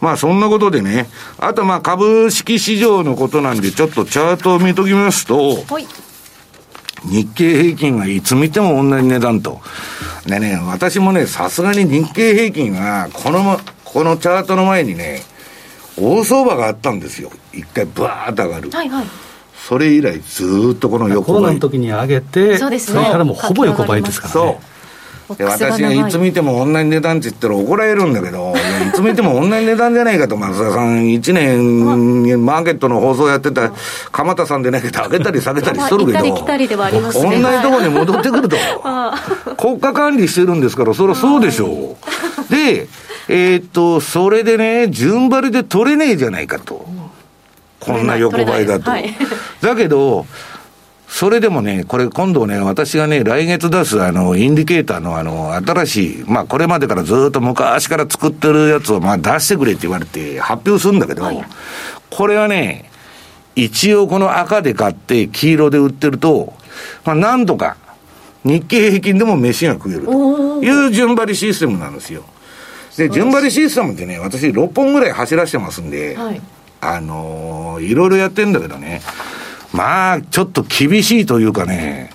[0.00, 5.86] まあそんなことでね、あとまあ株式市場のことなんで、ちょっとチャートを見ときますと、はい、
[7.04, 9.60] 日経平均はいつ見ても同じ値段と。
[10.26, 15.22] でね、私もね、さすがに日経平均が、この、このチャートの前にね、
[15.98, 17.30] 大相場があったんですよ。
[17.52, 18.70] 一回バーッと上がる。
[18.70, 19.06] はいはい。
[19.68, 21.42] それ以来ずっとこの横ばい。
[21.42, 23.00] コロナの時に上げて、そうですね。
[23.00, 24.60] それからもうほぼ横ばいですからね。
[25.28, 25.36] そう。
[25.36, 28.54] で私がいつ見ても同じ値段って言ったら怒られるんだけど、
[28.88, 33.72] いつ見ても同じ値段じゃないかと、松田さん、1年マーケットの放送やってた
[34.12, 38.56] 鎌田さんでないけど、上げたり下げたりしとるけど、同じとこに戻ってくると、
[39.56, 41.96] 国家管理してるんですから、それはそうでしょ
[42.50, 42.52] う。
[42.52, 42.88] で、
[43.28, 46.86] えー、っと、それでね、順張りで取れねえじゃないかと。
[47.80, 48.90] こんな横ばいだと。
[49.60, 50.26] だけど、
[51.08, 61.44] それでもね、これ今度ね、私がね、来月出すあの、インディケーターのあの、新しい、まあこれまでからずっと昔から作ってるやつをまあ出してくれって言われて発表するんだけど、はい、
[62.10, 62.90] これはね、
[63.54, 66.52] 一応この赤で買って黄色で売ってると、
[67.04, 67.76] まあなんとか
[68.44, 72.24] 日経平均でも飯が食えるという順張りシステムなんですよ。
[72.96, 76.40] で、順張りシステムってね、私6本ぐらい走らせてますんで、はい、
[76.80, 79.02] あのー、いろいろやってんだけどね、
[79.76, 82.10] まあ、ちょっと厳しいというかね、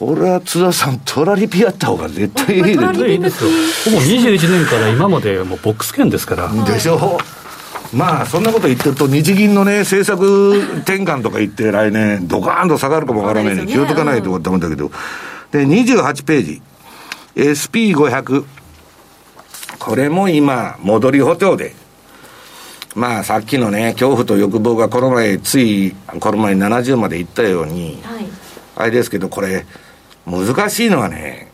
[0.00, 3.50] これは津田さん、トラリピやった方が絶対いいですよ。
[3.84, 6.50] ほぼ21年から今までもうボックス券ですから。
[6.64, 7.20] でしょ
[7.92, 14.90] まあ、そんなこと言ってると、日銀のね、政策転換とか言って、来年、ドカーンと下がるかもわからないので、気をつかないとダメだけど。
[15.52, 16.62] で、28ページ。
[17.36, 18.44] SP500。
[19.78, 21.74] これも今、戻り補強で、
[22.94, 28.26] まあさっきのね、恐怖と欲望がこの前、つい、この前70までいったように、はい、
[28.76, 29.64] あれですけど、これ、
[30.26, 31.50] 難しいのはね、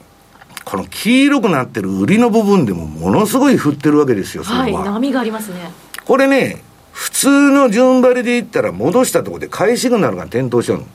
[0.65, 4.63] この黄色くなってる売りの部分でもものすごい振ってるわけですよ、それは。
[4.63, 5.71] はい、波がありますね。
[6.05, 6.63] これね、
[6.93, 10.87] 普通の順張りでいったら戻したところで買いシグナルが点灯しちゃうの。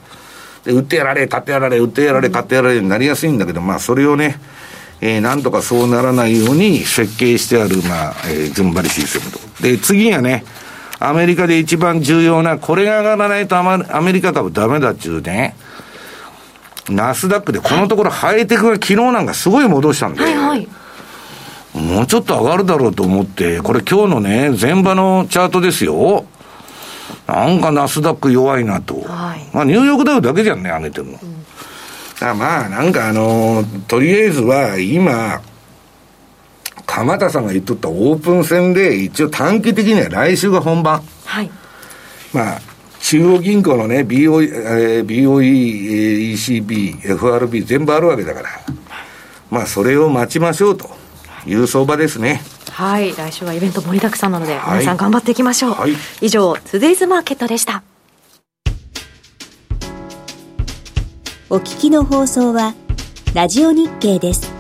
[0.66, 4.40] で、売ってやられ、買ってやられ、売ってやられ、買ってやられになりやすいんだけど、まあそれをね、
[5.06, 9.62] えー、なんとかそうならないように設計してある、まあ、えー、順張りシステムと。
[9.62, 10.46] で、次がね、
[10.98, 15.58] アメリカで一番重要な、これが上がらないとアメリカ株ダメだっちゅうね、
[16.90, 20.68] ナスダックでこのところハイテクが昨日なんかすごい戻したんで、はいはい。
[21.74, 26.24] もうちょっと上がるだろうと思って、これ今日のね、前場のチャートですよ。
[27.28, 29.02] なんかナスダック弱いなと。
[29.02, 31.12] はいまあニューヨークダウだけじゃんね、上げてるの。
[31.14, 31.26] だか
[32.28, 35.42] らまあ、なんかあのーとりあえずは今、
[36.86, 41.02] 鎌田さんが言っとったオープン戦で、一応短期的には来週が本番。
[41.26, 41.50] はい。
[42.34, 42.62] まあ、
[43.02, 48.50] 中央銀行のね、BOE、えー BOE、えー ECB、FRB 全部あるわけだから、
[49.50, 50.90] まあ、それを待ちましょうと
[51.46, 52.42] いう相場ですね。
[52.72, 53.14] はい。
[53.16, 55.72] 来週はイベント盛りだくさんなので、はい皆さん頑張っていきましょう。
[55.74, 57.84] はい以上、トゥデイズマーケットでした。
[61.54, 62.74] お聞きの放送は、
[63.36, 64.53] ラジオ日経です。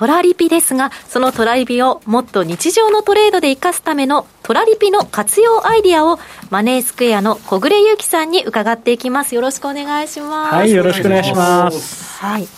[0.00, 9.34] トラリピですが、そのトラリピをもっと日常のトレードで活かすためのトラリピの活用アイディアをマネースクエアの小暮ゆうきさんに伺っていきます。
[9.34, 10.54] よろしくお願いします。
[10.54, 12.18] はい、よろしくお願いします。
[12.18, 12.48] はい。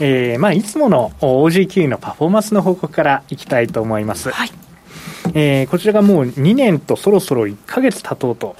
[0.00, 4.30] えー、まあ、いつもの OG9 のパフォーマンスの報告からいきたいと思います。
[4.30, 4.50] はい。
[5.34, 8.56] えーこちらがもう2年とそろそろ1ヶ月経とうと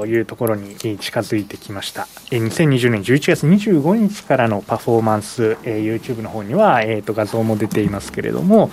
[0.00, 2.06] おいうところにえー近づいてきました。
[2.30, 8.70] えー2020年11月25日からのパフォーマンス、えー YouTube の方には、えーと画像も出ていますけれども、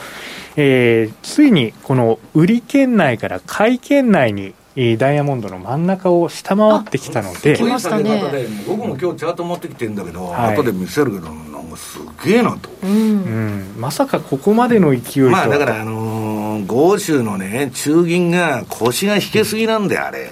[0.56, 12.70] えーついにこの売り圏内から買い圏内にえーダイヤモンドの真ん中を下回ってきたので来、ましたねそういう下げ方で僕も今日チャート持ってきてるんだけど、はい後で見せるけど、なんかすげえなと。
[12.84, 12.90] うん。
[12.90, 16.25] うん、まさかここまでの勢いとはまあだから、あのー
[16.62, 20.30] 豪州のね、中銀が腰が引けすぎなんだよ、あれ。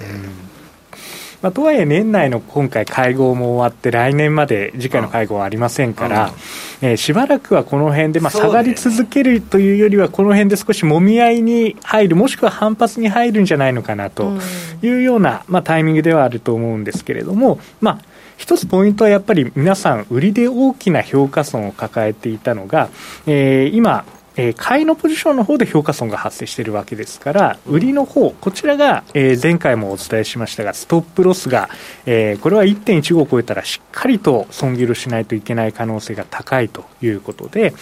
[1.44, 6.34] まあ、とはいえ年内の今回会合も終わって来年まで次回の会合はありませんから、
[6.82, 14.38] えーしばらくはこの辺で、まあ、下がり続けるというよりはこの辺で少しもみ合いに入るもしくは反発に入るんじゃないのかなと
[14.82, 18.00] いうような、まあ、タイミングではあると思うんですけれども、まあ、
[18.38, 22.90] 一つポイントはやっぱり皆さん売りで大きな評価損を抱えていたのが、
[23.28, 24.06] えー今
[24.36, 31.70] えー買いのポジションの方で評価損が発生しているわけですから、売りの方、こちらが、えー前回もお伝えしましたが、ストップロスが、
[32.06, 37.74] えーこれは1.15を超えたらしっかりと損切りをしないといけない可能性が高いということで、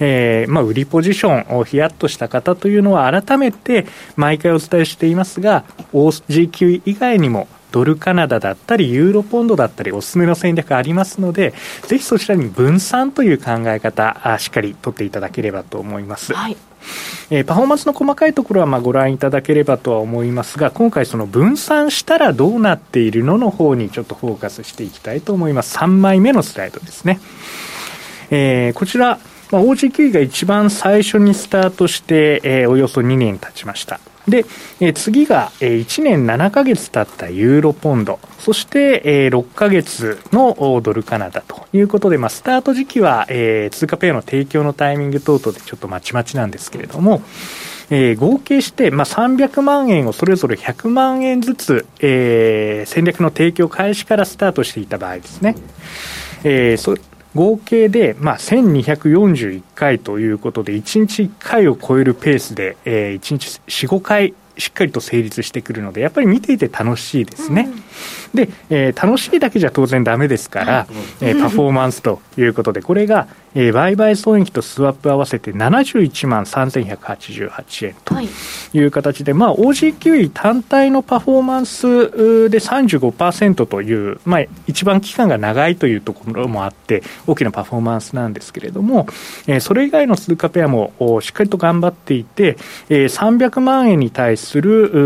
[0.00, 3.86] えーまあ、売りポジションをヒヤッとした方というのは改めて
[4.16, 11.54] 毎回お伝えしていますが、OG9 以外にもドルカナダだったり、ユーロポンドだったり、おすすめの戦略ありますので、
[11.88, 16.32] ぜひそちらに分散という考え方、あしっかり取っていただければと思います。
[16.34, 16.56] はい。
[17.30, 25.76] えーパフォーマンスの細かいところはまあご覧いただければとは思いますが、今回その分散したらどうなっているのの方にちょっとフォーカスしていきたいと思います。
[25.76, 27.18] 3枚目のスライドですね。
[28.30, 29.18] えーこちら、
[29.50, 33.98] まあ、OG9 が一番最初にスタートして、えーおよそ2年経ちました。
[34.28, 34.46] で、
[34.80, 47.22] えー次が、えー1年7ヶ月経ったユーロポンド、そして、えー6ヶ月のドルカナダということで、まあ、スタート時期は、えー通貨ペアの提供のタイミング等々でちょっとまちまちなんですけれども、
[47.90, 55.54] えー合計して、まあ、300万円をそれぞれ100万円ずつ、えー戦略の提供開始からスタートしていた場合ですね。
[56.44, 56.96] えーそ
[57.34, 67.68] 合計で、まあ、1241回ということで、1日1回を超えるペースで、えー1日4、5回しっかりと成立してくるので、やっぱり見ていて楽しいですね。
[68.34, 70.86] うん、で、えー、楽しいだけじゃ当然ダメですから、
[71.20, 78.20] えー、パフォーマンスということで、これが、えー、売買損益とスワップ合わせて71万3188円と
[78.74, 78.84] い。
[78.86, 81.86] う形で、まあ、OG9 位単体のパフォーマンス
[82.50, 89.06] で35%という、まあ、一番期間が長いというところもあって、大きなパフォーマンスなんですけれども、
[89.46, 90.92] えー、それ以外の通貨ペアも
[91.22, 92.56] しっかりと頑張っていて、
[92.88, 94.43] えー、300万円に対する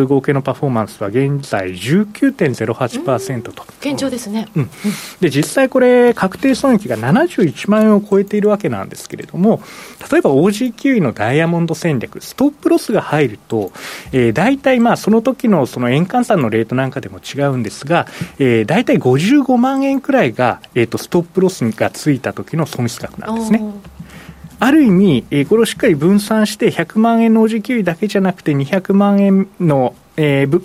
[0.06, 3.64] 合計のパフォーマンスは現在19.08%と。
[3.82, 4.70] 堅調ですね、うん、
[5.20, 9.62] で実際これ、確定損益が71万円を超えているわけなんですけれども、
[10.10, 13.72] 例えば OG 位のダイヤモンド戦略、ストップロスが入ると、
[14.12, 18.06] えー、大体まあその時のその円換算のレートなんかでも違うんですが、
[18.38, 23.62] えー、大体55万円くらいが、えーと、ストップロスがついた時の損失額なんですね。
[24.60, 30.62] ある意味、えー、これをしっかり分散して、100万円の OG 給だけじゃなくて、200万円の、えー、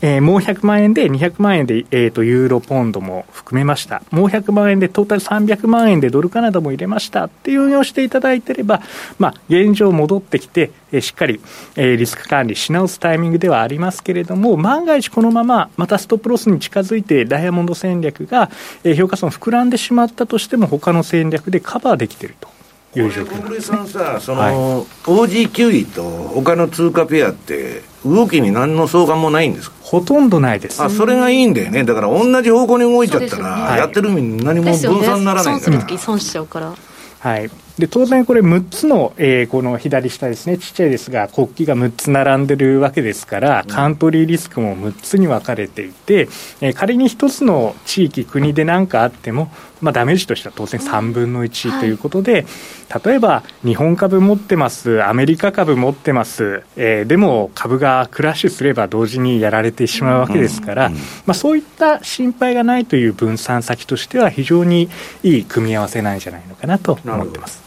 [0.00, 8.82] えー、もう100万円で200万円で、えーと、ユーロポンドも含めました、もう100万円でトータル300万円でドルカナダも入れましたっていう運用していただいてれば、
[9.18, 11.40] まあ、現状戻ってきて、えー、しっかり、
[11.76, 18.50] えー、リスク管理し直すタイミングではありますけれども、万が一このまままたストップロスに近づいて、ダイヤモンド戦略が、
[18.82, 22.55] えー、評価損膨らんでしまったとしても、他の戦略でカバーできていると。
[22.96, 29.76] いう状況小暮さんさ、その、はい、OG9 位と他の通貨ペアって、動きに何の相関もないんですか？
[29.82, 30.82] ほとんどないです。
[30.82, 31.84] あ、それがいいんだよね。
[31.84, 35.58] だから同じ方向に動いちゃったら、やってる意味何も分散ならないから。
[35.58, 36.74] 損するとき損しちゃうから。
[37.18, 46.28] はい、で当然これ6つの、えー、この左下ですねちっちゃいですが国旗が6つ並んでるわけですから、カントリーリスクも6つに分かれていて、
[46.60, 49.50] えー、仮に1つの地域国で何かあっても、
[49.80, 52.46] まあ、ダメージとしては当然3分の1ということで、
[52.88, 55.02] はい、例えば日本株持ってます。
[55.04, 60.96] アメリカ株持ってます、えー、でも株がクラッシュすれば同時にやられてしまうわけですから、ま
[61.32, 64.88] あ、そういった心配がないという分散先としては非常に
[65.22, 67.65] いい組み合わせなんじゃないのかなと思ってます。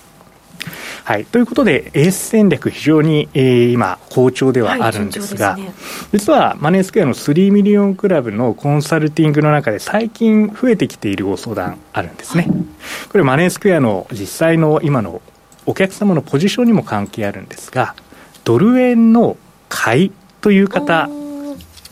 [1.03, 5.73] はい、ということで、エース戦略、非常に、えー、今、好調ではあるんですが、はいすね、
[6.13, 12.47] 実はマネースクエアの3ミリオンクラブのコンサルティングの中で、最近増えてきているご相談あるんですね。
[13.11, 15.21] これ、マネースクエアの実際の今の
[15.65, 17.95] お客様のポジションにも関係あるんですが、
[18.43, 19.37] ドル円の
[19.69, 21.09] 買いという方、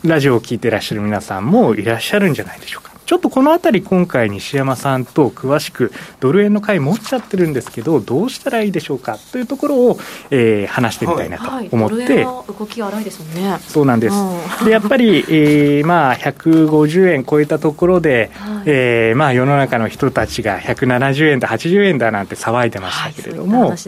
[0.04, 2.97] ラジオを聞いていらっしゃる皆さんもいらっしゃるんじゃないでしょうか。
[3.08, 9.98] ちょっとこのあたり今回西山さんと詳しくドル円の買い持っちゃってるんですけどどうしたらいいでしょうかというところを、
[10.30, 13.58] えー、話してみたいなと思って、はいはい、動き荒いですもんね。
[13.60, 23.78] そうなんです、うん、でやっぱり、えー、 まあ150円超えたところで、はい、えー、まあ世の中の人たちが170円だ80円だなんて騒いでましたけれども、はい、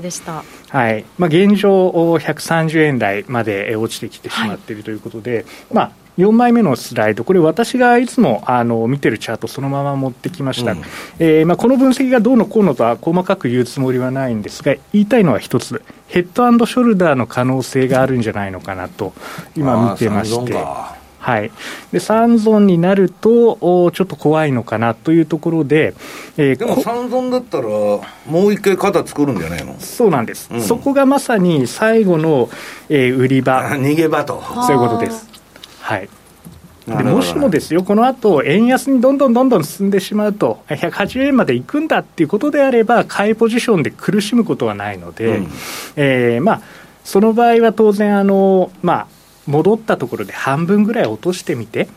[0.70, 1.04] はい。
[1.18, 5.90] まあ、現状130円台まで落ちてきてしまっているということで、まあ
[6.20, 10.82] 4枚目のスライド、これ、私がいつもあの見てるチャート、そのまま持ってきました、うん、
[11.18, 19.12] えー、まあ、この分析がどうのこうのとは細かく言うつもりはないんですが、言いたいのは一つ、ヘッドショルダーの可能性があるんじゃないのかなと、
[19.56, 20.54] 今見てまして。
[21.20, 21.50] はい、
[21.92, 25.94] で3ゾンになるとお、ちょっと怖いのかなというところで、
[26.38, 28.00] えー、でも3ゾンだったら、も
[28.46, 29.78] う一回肩作るんじゃないの？
[29.78, 32.48] そうなんです、うん、そこがまさに最後の、
[32.88, 35.29] えー、売り場、 逃げ場と、そういうことです。
[35.90, 36.08] はい。
[36.86, 45.48] でもしもですよ、この後円安にどんどんどんどん進んでしまうと、180円までいくんだっていうことであれば、買いポジションで苦しむことはないので、うん、
[45.96, 46.62] えー、まあ、
[47.04, 49.06] その場合は当然あの、まあ、
[49.46, 51.88] 戻ったところで半分ぐらい落としてみて、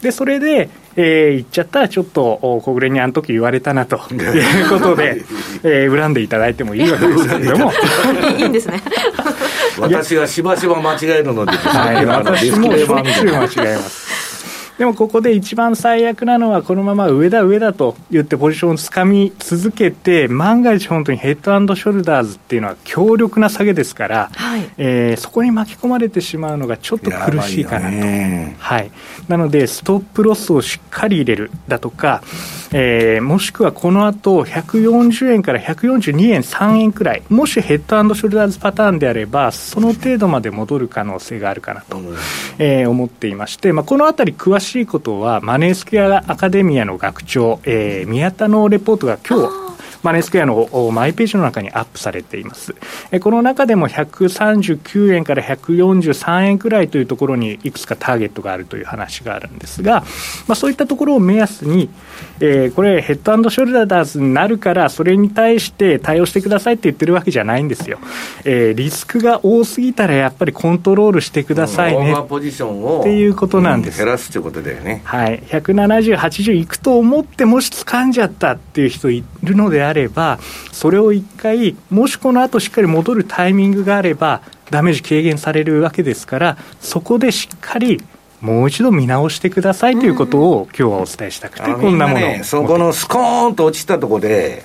[0.00, 5.24] でそれで、えー、言っちゃったら、ちょっと小暮にあの時言われたなと いうことで、
[5.62, 7.72] えー、恨んでいただいてもいいわけですけれども。
[8.38, 8.82] いいんですね
[9.78, 14.01] 私がしばしば間違えるので、はい、私もしょっちゅう間違えます。
[14.82, 27.96] でもここで一番最悪なのは、このまま上だ、上だと言ってポジションをつかみ続けて、万が一、本当にヘッドショルダーズっていうのは強力な下げですから、はい、えー、そこに巻き込まれてしまうのがちょっと苦しいかなと。
[28.58, 28.90] はい、
[29.28, 32.20] なので、ストップロスをしっかり入れるだとか、
[32.72, 42.00] えー、もしくはこの後140円から142円3円くらい、もしヘッドショルダーズパターンであれば、その程度まで戻る可能性があるかなと、
[42.58, 49.71] えー、思っていまして、まあ、このあたり詳ししいことは、マネースクエアアカデミアの学長、えー、宮田のレポートが今日
[50.02, 52.74] マネースクエアのマイページの中にアップされています。
[53.20, 60.00] この中でも139円から143円くらいというところにいくつかターゲットがあるという話があるんですが、
[60.46, 61.88] まあ、そういったところを目安に、
[62.40, 67.98] えー、これ、ヘッドショルダーズになるから、それに対して対応してくださいって言ってるわけじゃないんですよ。
[68.44, 75.02] えー、リスクが多すぎたらやっぱりコントロールしてくださいね、オーバーポジションをっていうことなんです、減らすということだよね。
[75.04, 80.38] はい、170、80いくと思ってもし掴んじゃったっていう人いるのであれば、
[80.72, 88.02] それを一回、もしこの後しっかり戻るタイミングがあれば、ダメージ軽減されるわけですから、そこでしっかり
[88.42, 94.64] もう一度見直してくださいということを、今日はお伝えしたくて、こんなもの、ね、そこのスコーンと落ちたところで、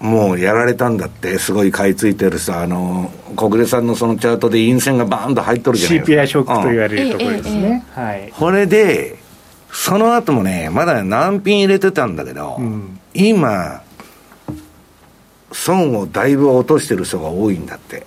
[0.00, 6.22] もうやられたんだって、すごい買い付いてるさ、あの小暮さんのそのチャートで陰線がバーンと入っとるじゃないですか。
[6.22, 7.84] CPI ショックと言われるところですね。
[7.96, 9.16] うん、はい、これで、
[9.74, 13.82] その後もね、まだ難品入れてたんだけど、うん、今、
[15.52, 18.06] 損をだいぶ落としてる人が多いんだって。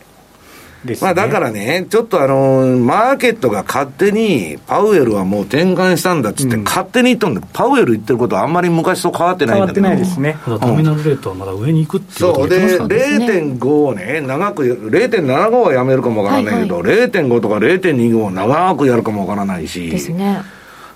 [0.85, 9.87] ね、まあだからね、ちょっとあの、マーケットが勝手に、パウエルはもう転換したんだっつって、勝手に言ったんだ、パウエル言ってることはあんまり昔と変わってないんだけど。
[9.87, 10.37] 変わってないですね。
[10.45, 19.89] ただ、ターミナルレートはまだ上に行くっていうことそう、で、0.5をね、長く、0.75はやめるかもわからないけど、はいはい、0.5とか0.25を長くやるかもわからないし。
[19.89, 20.41] ですね。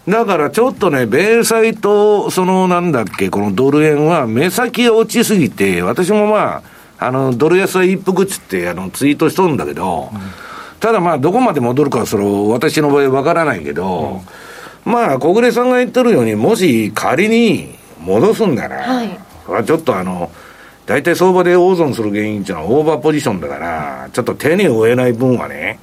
[0.08, 6.64] だからちょっとね、米債と、そのなんだっけ、このドル円は目先が落ちすぎて、私もま
[7.00, 10.20] あ、あの、ドル安は一服っつって、あの、ツイートしとるんだけど、うん、
[10.80, 14.22] ただまあ、どこまで戻るかは、その、私の場合わからないけど、
[14.86, 20.32] うん、まあ、小暮さんが言ってるように、もし仮に戻すんだな、はい、ちょっとあの、
[20.88, 25.80] 大体相場で大損する原因っていうのはオーバーポジションだから、ちょっと手に負えない分はね、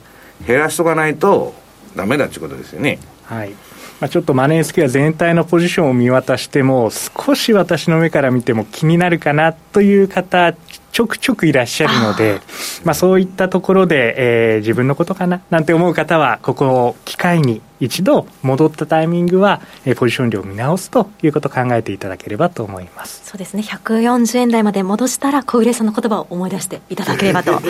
[0.46, 1.54] 減らしとかないと
[1.96, 2.98] ダメだっていうことですよね。
[3.24, 3.52] はい。
[4.00, 10.54] まあ、ちょっとマネースクエア全体のポジションを見渡しても、少し私の目から見ても気になるかなという方、
[10.92, 12.40] ちょくちょくいらっしゃるので、
[12.84, 23.22] まあ、そういったところで、えー、自分のことかななんて思う方は、ここを機会に一度戻ったタイミングは、えー、ポジション量を見直すということを考えていただければと思います。
[23.24, 27.60] そうですね、140円台まで戻したら、小暮さんの言葉を思い出していただければと 思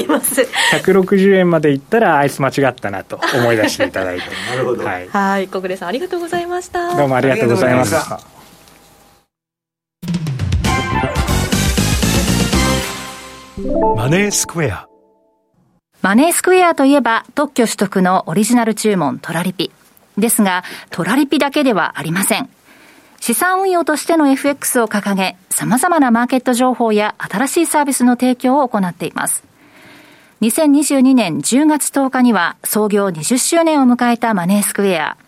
[0.00, 0.46] います、は
[0.76, 5.48] い、160円までいったら、アイス間違ったなと思い出していただいて、 なるほど、はい、はい。
[5.48, 6.94] 小暮さん、ありがとうございました。
[6.94, 8.37] どうもありがとうございました。
[13.68, 14.88] マネースクエア。
[16.00, 19.70] マネースクエアといえば特許取得のオリジナル注文トラリピ。
[20.16, 22.48] ですがトラリピだけではありません。
[23.20, 29.44] 資産運用としての FX を掲げ様々なマーケット情報や新しいサービスの提供を行っています。
[30.40, 35.18] 2022年10月10日には創業20周年を迎えたマネースクエア。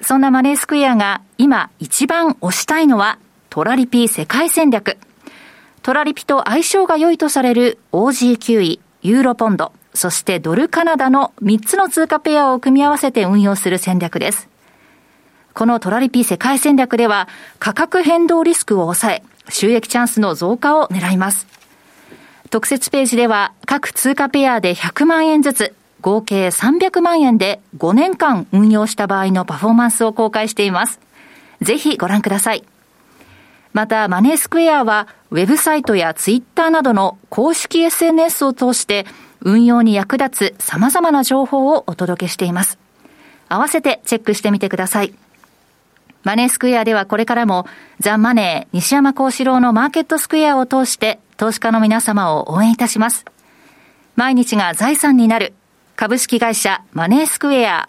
[0.00, 3.18] そんなマネースクエアが今一番推したいのは
[3.50, 4.96] トラリピ世界戦略。
[5.84, 14.48] トラリピと相性が良いとされる OG9 位、ユーロポンド、そしてドルカナダの3つの通貨ペアを組み合わせて運用する戦略です。
[15.52, 17.28] このトラリピ世界戦略では
[17.58, 21.46] 価格変動リスクを抑え、収益チャンスの増加を狙います。
[22.48, 30.98] 特設ページでは各通貨ペアで100万円ずつ、合計300万円で5年間運用した場合のパフォーマンスを公開しています。
[31.60, 32.64] ぜひご覧ください。
[33.74, 39.04] また、マネースクエアは、ウェブサイトやツイッターなどの公式 SNS を通して、
[39.40, 42.78] 運用に役立つ様々な情報をお届けしています。
[43.48, 45.12] 合わせてチェックしてみてください。
[46.22, 47.66] マネースクエアではこれからも、
[47.98, 53.24] ザ・マネー、西山幸四郎のマーケットスクエアを通して、投資家の皆様を応援いたします。
[54.14, 55.52] 毎日が財産になる、
[55.96, 57.88] 株式会社マネースクエア。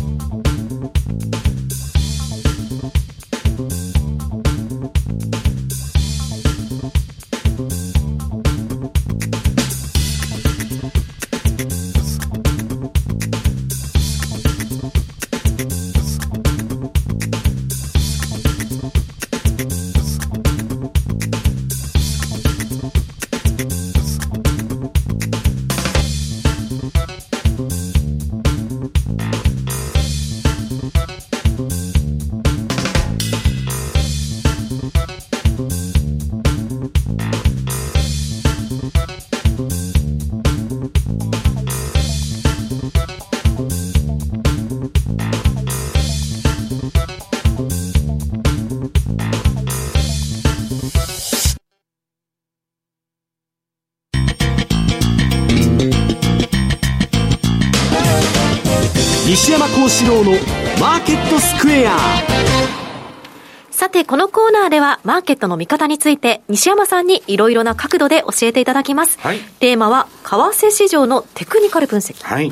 [64.11, 69.17] このコーナーでは、マーケットの見方について、西山さんにいろいろな角度で教えていただきます。
[69.21, 72.21] はいテーマは、為替市場のテクニカル分析。
[72.21, 72.51] はい。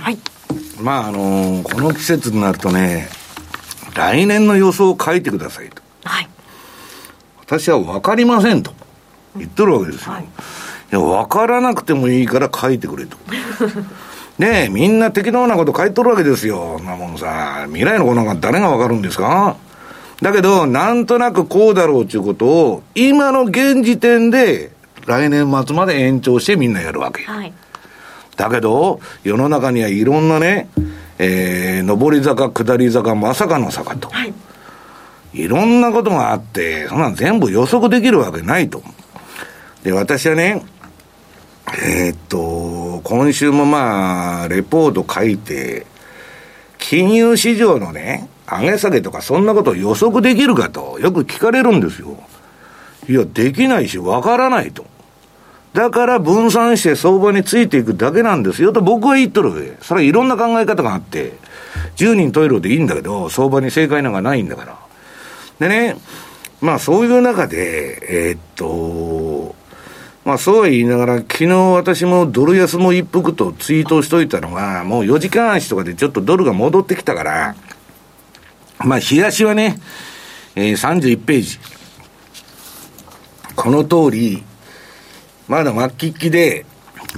[0.82, 3.10] まあ、あのーこの季節になるとね、
[3.94, 5.82] 来年の予想を書いてくださいと。
[6.06, 6.30] はい。
[7.42, 8.72] 私は分かりませんと
[9.36, 10.14] 言ってるわけですよ。
[10.14, 10.24] い、
[10.96, 13.18] や、分からなくてもいいから書いてくれと。
[14.40, 16.80] ねえ、みんな適当なこと書いとるわけですよ。
[16.86, 19.58] なもんさ、未来のことなんか誰が分かるんですか？
[20.22, 24.72] だけど、なんとなくこうだろうということを、今の現時点で、
[25.06, 27.24] 来年末まで延長してみんなやるわけ。
[27.24, 27.54] はい。
[28.36, 30.70] だけど、世の中にはいろんなね、
[31.18, 34.10] えー、上り坂、下り坂、まさかの坂と。
[34.10, 34.34] はい。
[35.34, 38.82] いろんなことがあって、そんなん全部予測できるわけないと。
[39.84, 40.64] で、私はね、
[41.86, 45.86] えーっと、今週もまあ、レポート書いて、
[46.78, 52.18] 金融市場のね、上げ下げとかそんなこと予測できるかと、よく聞かれるんですよ。
[53.08, 54.86] いや、できないし、わからないと。
[55.74, 59.78] だから分散して相場についていくだけなんですよと僕は言っとるわけ。
[59.82, 61.34] それはいろんな考え方があって、
[61.96, 64.78] 10人トイレでいいんだけど、相場に正解なんかないんだから。
[65.60, 65.98] でね、
[66.62, 69.56] まあそういう中で、えーっと、
[70.26, 77.56] まあそうは言いながら、昨日私もドル安も一服とツイートしといたのが、もう4時間足とかでちょっとドルが戻ってきたから、
[78.80, 79.78] まあ日足はね、
[80.56, 81.60] えー31ページ。
[83.56, 84.44] この通り、
[85.48, 86.66] まだ末期期で、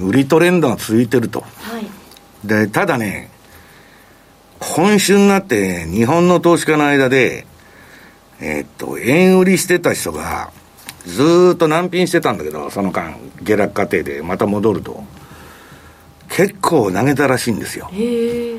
[0.00, 1.40] 売りトレンドが続いてると。
[1.40, 1.46] は
[1.78, 1.86] い。
[2.46, 3.30] で、ただね、
[4.58, 7.46] 今週になって日本の投資家の間で、
[8.40, 10.50] えーっと、円売りしてた人が、
[11.06, 15.04] ずーっと難品してたんだけど、その間、下落過程でまた戻ると、
[16.28, 17.90] 結構投げたらしいんですよ。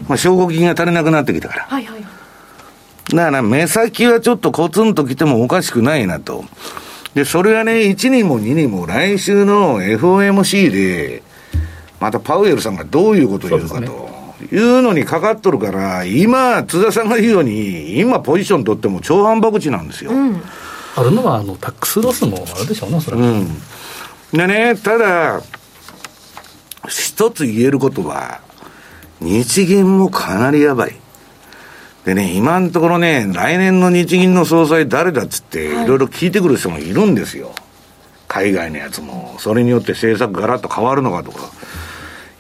[0.08, 1.66] まあ、証拠金が足りなくなってきたから。
[1.66, 2.06] はいはい。
[3.14, 6.46] だから、目先はちょっとコツンと来てもおかしくないなと。
[7.14, 11.24] で、それはね、1にも2にも来週の FOMC で、
[12.00, 14.24] またパウエルさんがどういうことを言うかと。
[14.52, 20.12] いうのにかかっとるから、今、津田さんが言うように、今ポジション取っても超反博打なんですよ。
[20.96, 23.24] あるのはあのタックスロスもあるでしょうね、それは。
[23.24, 23.48] うん。
[24.34, 25.42] でね、ただ、
[26.88, 28.42] 一つ言えることは、
[29.22, 30.96] 日銀もかなりやばい。
[32.06, 37.54] でね、今のところね、来年の日銀の総裁誰だっつって、いろいろ聞いてくる人もいるんですよ。
[38.28, 39.36] 海外のやつも。
[39.40, 41.50] それによって政策ガラッと変わるのかとか。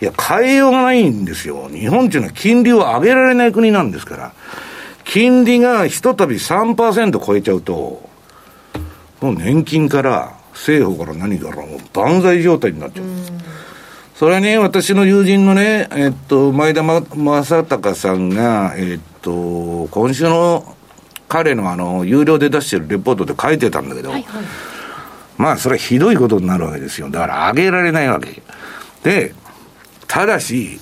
[0.02, 1.69] いや、変えようがないんですよ。
[1.69, 4.34] 日本っていうのは金利を上げられない国なんですから。
[5.06, 8.10] 金利がひとたび3%超えちゃうと、
[9.22, 13.06] もう年金から、政府から何からもう万歳状態になっちゃう。
[14.15, 20.76] それはね、私の友人のね、えっと、前田ま正隆さんが、えっと、今週の
[21.28, 24.44] 彼のあの、有料で出してるレポートで書いてたんだけど、はいはい。
[25.38, 27.10] まあ、それはひどいことになるわけですよ。
[27.10, 28.44] だから、上げられないわけ。
[29.04, 29.34] で、
[30.08, 30.80] ただし、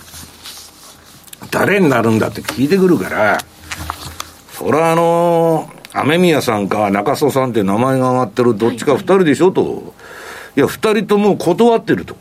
[1.49, 3.37] 誰になるんだって聞いてくるから、
[4.51, 9.93] それはあの雨宮さんか中曽さんって名前が挙がってるどっちか二人でしょと。
[10.55, 12.15] いや、二人とも断ってると。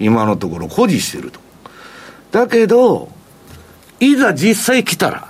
[0.00, 1.40] 今のところ誇示してると。
[2.32, 3.10] だけど、
[4.00, 5.28] いざ実際来たら、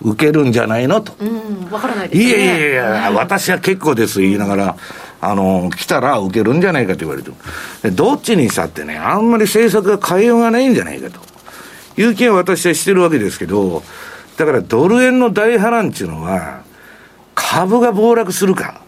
[0.00, 1.12] 受けるんじゃないのと。
[1.18, 2.28] うん、わからないですね。
[2.28, 4.76] いやいやいや、私は結構です言いながら、
[5.20, 7.34] あの、来たら受けるんじゃないかと言われてる。
[7.82, 11.20] でどっちにしたってね、あんまり政策が変えようがないんじゃないかと。
[12.00, 13.82] いう気は私はしてるわけですけど、
[14.36, 16.62] だからドル円の大波乱っていうのは、
[17.34, 18.80] 株が暴落するか、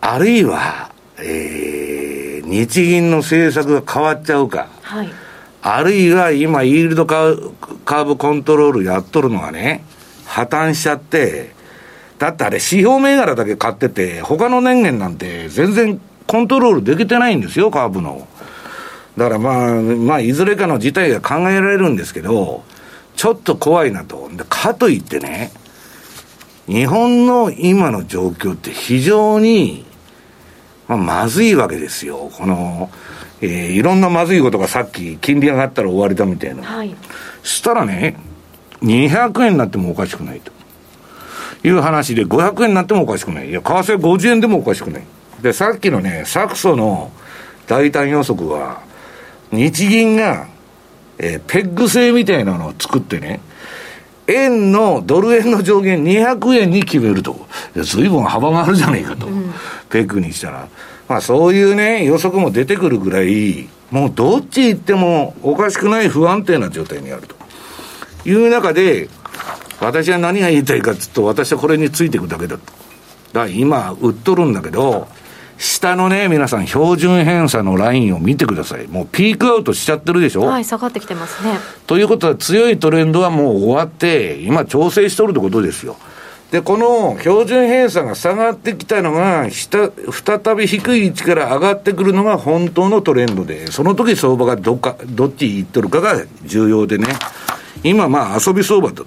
[0.00, 5.10] あるいは、えー、日銀の政策が変わっちゃうか、はい。
[5.62, 9.84] あるいは今、イールドカーブコントロールやっとるのがね、
[10.26, 11.52] 破綻しちゃって、
[12.18, 18.26] だってあれ、指標銘柄だけ買ってて、他の年限なんて全然コントロールできてないんですよ、カーブの。
[19.18, 22.62] だからまあ、まあ、いずれかの事態が考えられるんですけど、
[23.16, 24.30] ちょっと怖いなと。
[24.48, 25.50] かといってね、
[26.66, 29.84] 日本の今の状況って非常に、
[30.88, 32.30] まあ、まずいわけですよ。
[32.32, 32.90] この、
[33.42, 36.62] えーいろんなまずいことがさっき、金利上がったら終わりだみたいな。
[36.62, 36.94] はい。
[37.42, 38.16] したらね、
[38.82, 40.52] 200円になってもおかしくないと。
[41.62, 43.50] いう話で、500円になってもおかしくない。
[43.50, 45.02] いや、為替50円でもおかしくない。
[45.42, 47.10] で、さっきのね、サクソの
[47.66, 48.80] 大胆予測は、
[49.52, 50.46] 日銀が、
[51.18, 53.40] えーペッグ制みたいなのを作ってね、
[54.26, 57.46] 円の、ドル円の上限200円に決めると。
[57.74, 59.26] いや随分幅があるじゃないかと。
[59.90, 60.68] ペッグにしたら。
[61.10, 67.34] まあそういうね、予測も出てくるぐらい、もうどっち行ってもおかしくない不安定な状態にあると。
[68.24, 69.08] いう中で、
[69.80, 72.62] 私は何が言いたいかっていうと、私はこれについていくだけだと。
[73.32, 75.08] だから今、売っとるんだけど、
[75.58, 78.86] 下のね、皆さん、標準偏差のラインを見てください。
[78.86, 80.42] もうピークアウトしちゃってるでしょ？
[80.42, 81.58] はい、下がってきてますね。
[81.88, 85.96] ということは、強いトレンドはもう終わって、今、調整しとるってことですよ。
[86.50, 97.06] で、この標準偏差が下がってきたのが、再び低い位置から上がってくるのが本当のトレンドで、その時相場がどっか、どっち行っとるかが重要でね。
[97.84, 99.06] 今、まあ、遊び相場だと。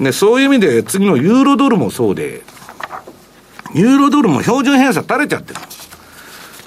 [0.00, 2.42] で、そういう意味で、次のユーロドルもそうで、
[3.74, 5.60] ユーロドルも標準偏差垂れちゃってる。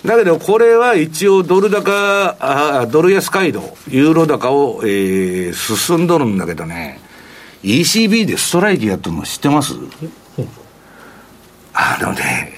[0.05, 7.01] だけど、これは一応ドル高、あドル安街道、ユーロ高を、えー、進んどるんだけどね、
[7.63, 9.73] ECB でストライキやってるの知ってます？
[11.73, 12.53] あのね、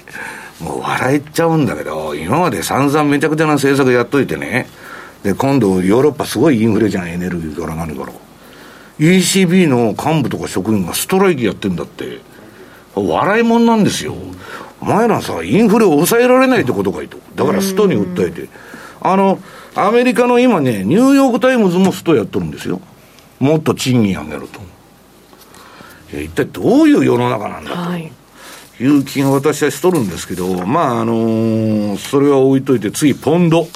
[0.60, 4.66] もう笑っちゃうんだけど、今まで散々めちゃくちゃな政策やっといてね、
[5.22, 8.12] で、今度ヨーロッパすごいインフレじゃん、エネルギーから何から。
[8.98, 12.20] ECB の幹部とか職員がストライキやってんだって、
[12.94, 14.14] 笑いもんなんですよ。
[14.80, 17.18] お前らさ、インフレを抑えられないってことかいと。
[17.34, 18.48] だからストに訴えて。
[19.02, 19.38] あの、
[19.74, 22.80] アメリカの今ね、ニューヨークタイムズもストやっとるんですよ。
[23.38, 24.60] もっと賃金上げると。
[26.12, 28.12] 一体どういう世の中なんだはい。
[28.76, 33.68] という気が私はしとるんですけど、まああのーそれは置いといて、次、ポンド。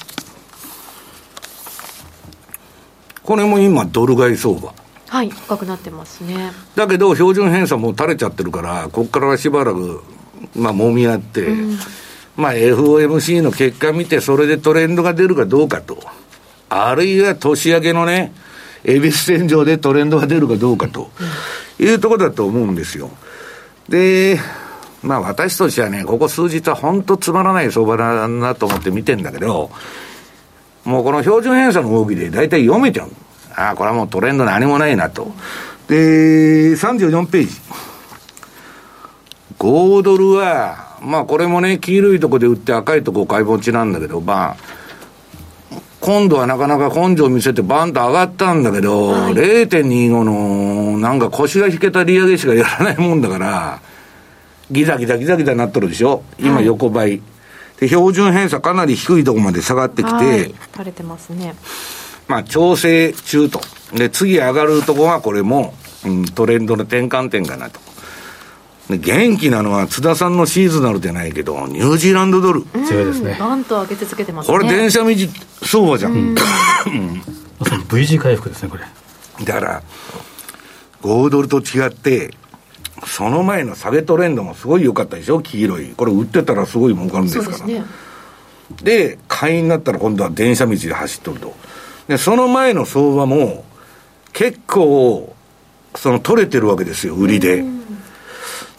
[3.23, 4.73] これも今、ドル買い相場。
[5.07, 6.51] はい、高くなってますね。
[6.75, 10.03] だけど、標準偏差もう垂れちゃってるから、ここからはしばらく、
[10.55, 11.47] まあ、揉み合って、
[12.35, 15.99] まあ、FOMC の結果見て、それでトレンドが出るかどうかと。
[16.69, 18.33] あるいは年明けのね、
[18.83, 21.09] 恵比寿天井でトレンドが出るかどうかと
[21.79, 23.09] いうところだと思うんですよ。
[23.89, 24.39] で、
[25.03, 29.69] まあ私としてはね、ここ数日は本当つまらない相場だなと思って見てんだけど、
[30.83, 33.11] もうこの標準偏差の動きで大体読めちゃう。
[33.55, 35.31] ああ、これはもうトレンド何もないなと。
[35.87, 37.49] で、34ページ。
[39.59, 44.57] 5ドルは、まあこれもね、黄色いとこで売って赤いとこ買い持ちなんだけど、まあ、
[46.05, 53.81] 今度はなかなか根性を見せてバンと上がったんだけど、0.25のなんか腰が引けた利上げしかやらないもんだから、
[54.69, 56.21] ギザギザギザギザなっとるでしょ？
[56.37, 57.23] 今横ばい。
[57.79, 61.55] で、標準偏差かなり低いとこまで下がってきて、はい、垂れてますね。
[62.27, 63.59] まあ、調整中と。
[63.93, 65.73] で、次上がるとこはこれも、
[66.05, 67.79] うん、トレンドの転換点かなと。
[68.89, 72.63] で元気なのは津田さんのシーズナルじゃないけど、ニュージーランドドル。
[72.87, 73.35] 強いですね。
[73.39, 74.57] バンと上げ続けてますね。
[74.57, 75.09] これ電車道
[75.63, 76.35] 相場じゃん。
[77.59, 78.83] まさに V 字回復ですね、これ。
[79.43, 79.83] だから、
[81.01, 82.33] 5ドルと違って、
[83.07, 85.41] その前の下げトレンドもすごい良かったでしょ？
[85.41, 85.93] 黄色い。
[85.95, 87.51] これ売ってたらすごい儲かるんですから。
[87.51, 87.83] ですね。
[88.83, 91.55] で、買いになったら今度は電車道で走っとると。
[92.07, 93.65] で、その前の相場も、
[94.31, 95.35] 結構、
[95.95, 97.63] その取れてるわけですよ、売りで。
[97.63, 97.65] だ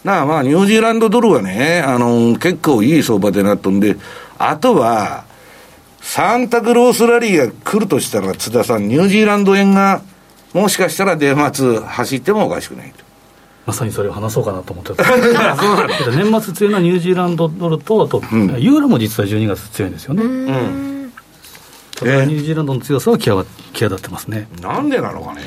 [0.03, 3.97] からまあ、ニュージーランドドルはね、あの、結構いい相場でなっとんで、
[4.37, 5.25] あとは、
[6.01, 10.01] サンタクロースラリーが来るとしたら、津田さん、ニュージーランド円が、
[10.53, 13.03] もしかしたら年末走ってもおかしくないと。
[13.65, 15.03] まさにそれを話そうかなと思ってた
[16.15, 20.23] 年末強いのはニュージーランドドルと、あと、ユーロも実は12月強いんですよね。
[20.23, 21.13] うん。
[21.93, 24.47] ただニュージーランドの強さは際立際立ってますね。
[24.61, 25.41] なんでなのかね。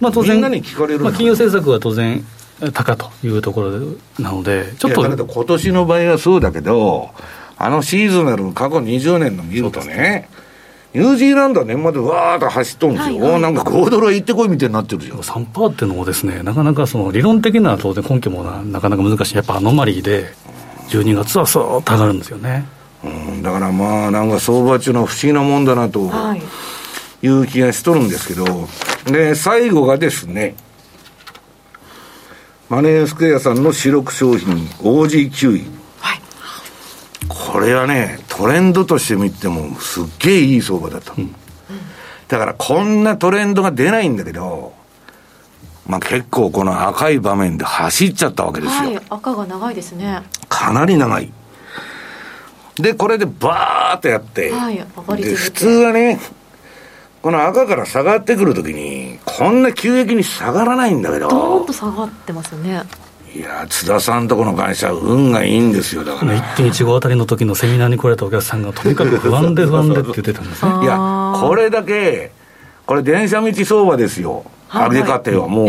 [0.00, 2.24] まあ当然、みんなに聞かまあ、金融政策は当然、
[2.72, 3.70] 高というところ
[4.18, 7.10] なので、ちょっとだけど今年の場合はそうだけど、
[7.56, 10.28] あのシーズナルの過去20年の見るとね、
[10.94, 13.16] ニュージーランドは年末でわーっと走っとるんですよ。
[13.20, 15.18] はいはいなんか5ドルは行ってこいみたいになってるじゃん。
[15.18, 20.32] 3%っていうのもですね、なかなかその理論的な当然根拠もななかなか難しい、やっぱアノマリーで、
[20.88, 22.66] 12月はそーっと上がるんですよね。
[23.04, 26.42] うん、だからまあ、なんか相場中の不思議なもんだなとはい。
[27.20, 28.68] いう気がしとるんですけど、
[29.06, 30.54] で、最後がですね、
[32.68, 35.64] マネースクエアさんの主力商品、OG9 位。
[36.00, 36.20] はい。
[37.26, 41.14] これはね、トレンドとして見ても、すっげえいい相場だった。
[42.28, 44.74] だから、こんなトレンドが出ないんだけど、
[45.86, 48.90] まあ結構この赤い場面で走っちゃったわけですよ。
[48.90, 49.00] はい。
[49.08, 50.22] 赤が長いですね。
[50.50, 51.32] かなり長い。
[52.76, 54.76] で、これでバーっとやって、はい。
[54.76, 56.20] 上がりで、続け普通はね、
[57.22, 62.82] この赤から下がってくるときに、こんな急激に下がらないんだけドーンどと、下がってますよね。
[63.34, 66.34] いや、津田さんとこの会社は運がいいんですよ、だから。
[66.56, 70.72] 1.15あたりの時のセミナーに来られたお客さんが、とにかく不安で不安でって言ってたんですね。
[70.82, 72.30] いやこれだけ、
[72.86, 74.44] これ電車道相場ですよ。
[74.68, 75.68] はい上げ方はもう、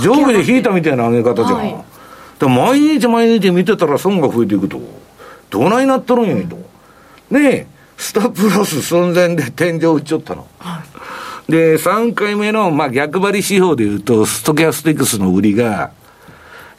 [0.00, 1.58] 上下で引いたみたいな上げ方じゃん。
[1.58, 1.76] はい
[2.42, 4.80] で毎日毎日見てたら損が増えていくと。
[5.48, 6.56] どないなっとるんやいと。
[7.30, 7.66] ねえ、
[8.02, 10.48] スタップロス寸前で天井打っちゃったの。
[11.48, 15.92] で、3回目の、まあ、逆張り指標でいうと、ストキャスティクスの売りが、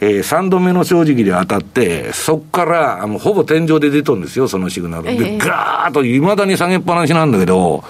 [0.01, 5.09] えー、3度目の正直で当たって、そこから、あの、ほぼ天井で出とるんですよ、そのシグナル。
[5.09, 7.85] ええで、ガーッと未だに下げっぱなしなんだけど、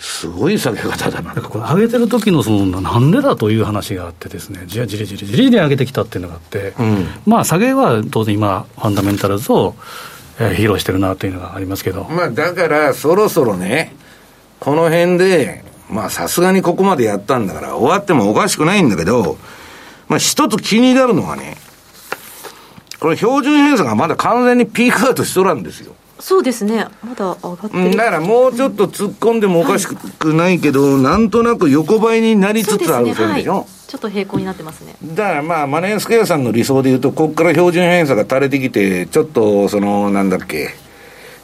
[0.00, 1.34] すごい下げ方だな。
[1.34, 13.94] なんかこの上げてる時のそのなんでだという話があってですね、じゃあじりじりじりじり上げてきたっていうのがあって、うんまあ下げは当然今、ファンダメンタルズを、えー披露してるなというのがありますけど、まあ、だから、そろそろね、
[14.60, 19.36] この辺で、まあ、さすがにここまでやったんだから、終わってもおかしくないんだけど、
[20.08, 21.56] まあ、一つ気になるのはね、
[23.00, 25.94] これ標準偏差がまだ完全にピークアウトしとらんですよ。
[26.20, 26.86] そうですね。
[27.02, 33.52] まだ上がってだからもうちょっと突っ込んでもおかしくないけど、なんとなく横ばいになりつつある線でしょ？
[33.52, 34.94] はい、ちょっと平行になってますね。
[35.02, 40.70] だからまあ、マネースクエアさんの理想で言うと、ここから標準偏差が垂れてきて、ちょっと、その、なんだっけ、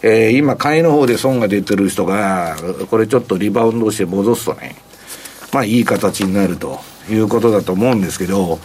[0.03, 2.57] えー今、買いの方で損が出てる人が、
[2.91, 4.77] これちょっとリバウンドして戻すとね、
[5.53, 8.59] まあ、いい形になるということだと思うんですけど、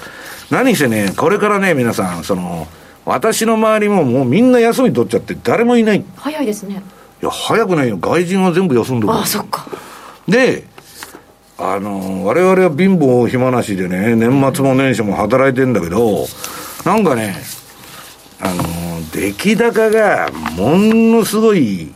[0.49, 2.67] 何せね、これからね、皆さん、その、
[3.09, 5.97] 私の周りももうみんな休み取っちゃって誰もいない。
[5.97, 6.79] い早いですね
[7.21, 7.97] や、早くないよ。
[7.97, 9.65] 外人は全部休んでるああそっか
[10.27, 10.63] で、
[11.57, 16.27] あの、我々は貧乏暇なしでね、年末も年始も働いてんだけど、
[16.85, 17.35] なんかね、
[18.39, 18.63] あの、
[19.11, 21.91] 出来高がものすごい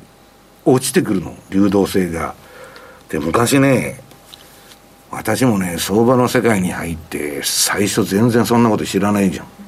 [0.65, 2.33] 落ちてくるの、流動性が。
[3.09, 4.01] で、昔ね、
[5.11, 9.62] 私もね、相場の世界に入って、最初全然そんなこと知らないじゃん。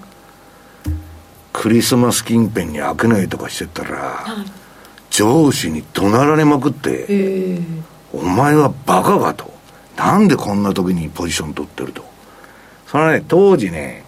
[1.57, 4.25] クリスマス近辺に開けないとかしてたら、
[5.09, 7.59] 上司に怒鳴られまくって、
[8.11, 9.53] お前はバカかと。
[9.95, 12.03] なんでこんな時にポジション取ってると。
[12.87, 14.03] それはね、当時ね、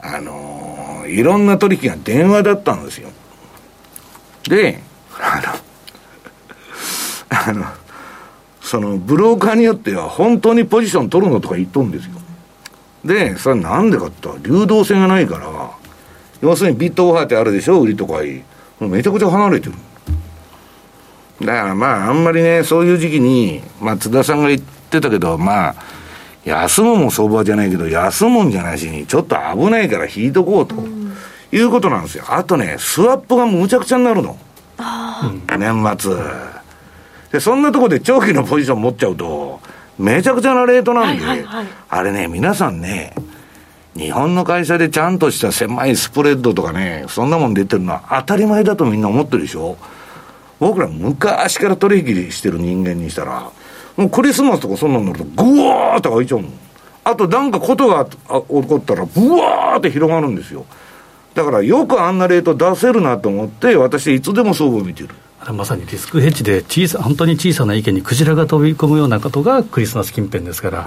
[0.00, 3.10] あのーいろんな取引が電話だったんですよ。
[4.44, 4.80] で、
[5.20, 5.52] あの、
[7.28, 7.66] あの、
[8.60, 12.12] その、ブローカーによっては本当にポジション取るのとか言っとるんですよ。
[13.04, 15.48] で、それなんでかって言ったら流動性がないから、
[16.42, 18.42] 要するにビットオファーってあるでしょ売りとかい
[18.80, 19.72] めちゃくちゃ離れてる。
[21.40, 25.74] だからまあ、あんまりね、そういう時期に、まあ、津田さんが言ってたけど、まあ、
[26.44, 30.76] 休むも相場じゃないけど、休むんじゃないしに、ちょっと危ないから引いとこうと、
[31.52, 32.24] いうことなんですよ。
[32.28, 34.36] あとね、スワップがむちゃくちゃになるの。
[35.58, 36.16] 年末。
[37.32, 39.60] で、そんなとこで長期のポジション持っちゃうと、
[39.98, 43.14] めちゃくちゃなレートなんで、はいはいはいあれね、皆さんね、
[43.96, 49.76] 日本の会社でちゃんとした狭いスプレッドとかね、そんなもん出てるのは当たり前だとみんな思ってるでしょ？
[50.58, 53.50] 僕ら昔から取引してる人間にしたら、
[53.96, 56.48] もうクリスマスとかそんなのなると、ぐわーって開いちゃうの。
[57.04, 60.64] あとなんかことがあ起こったら、ブワーって広がるんですよ。
[61.34, 65.08] だからよくあんなレート出せるなと思って、私いつでも相場を見てる。
[65.52, 70.86] まさにリスクヘッジで小さ、本当に小さな意見にクジラが飛び込むようなことがクリスマス近辺ですから、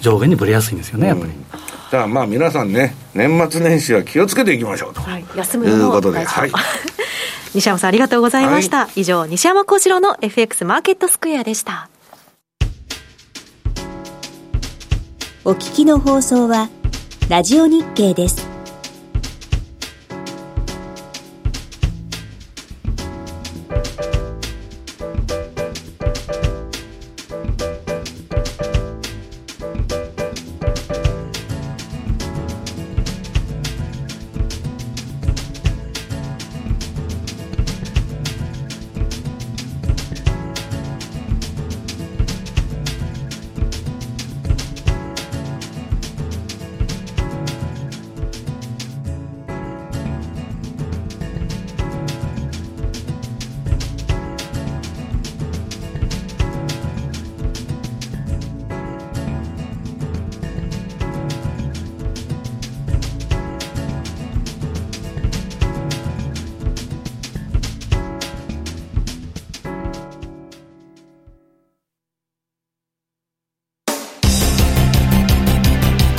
[0.00, 1.32] 上限にぶれやすいんですよね、やっぱり。
[1.32, 5.00] だからまあ皆さんね、年末年始は気をつけていきましょうと。
[5.00, 6.52] はい、休むということで、はい。
[7.54, 11.88] 西山さんありがとうございました、以上西山幸四郎の FX マーケットスクエアでした
[15.44, 16.68] お聞きの放送は
[17.28, 18.57] ラジオ日経です。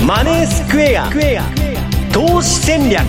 [0.10, 1.08] マネースクエア。
[2.12, 3.06] 投資戦略。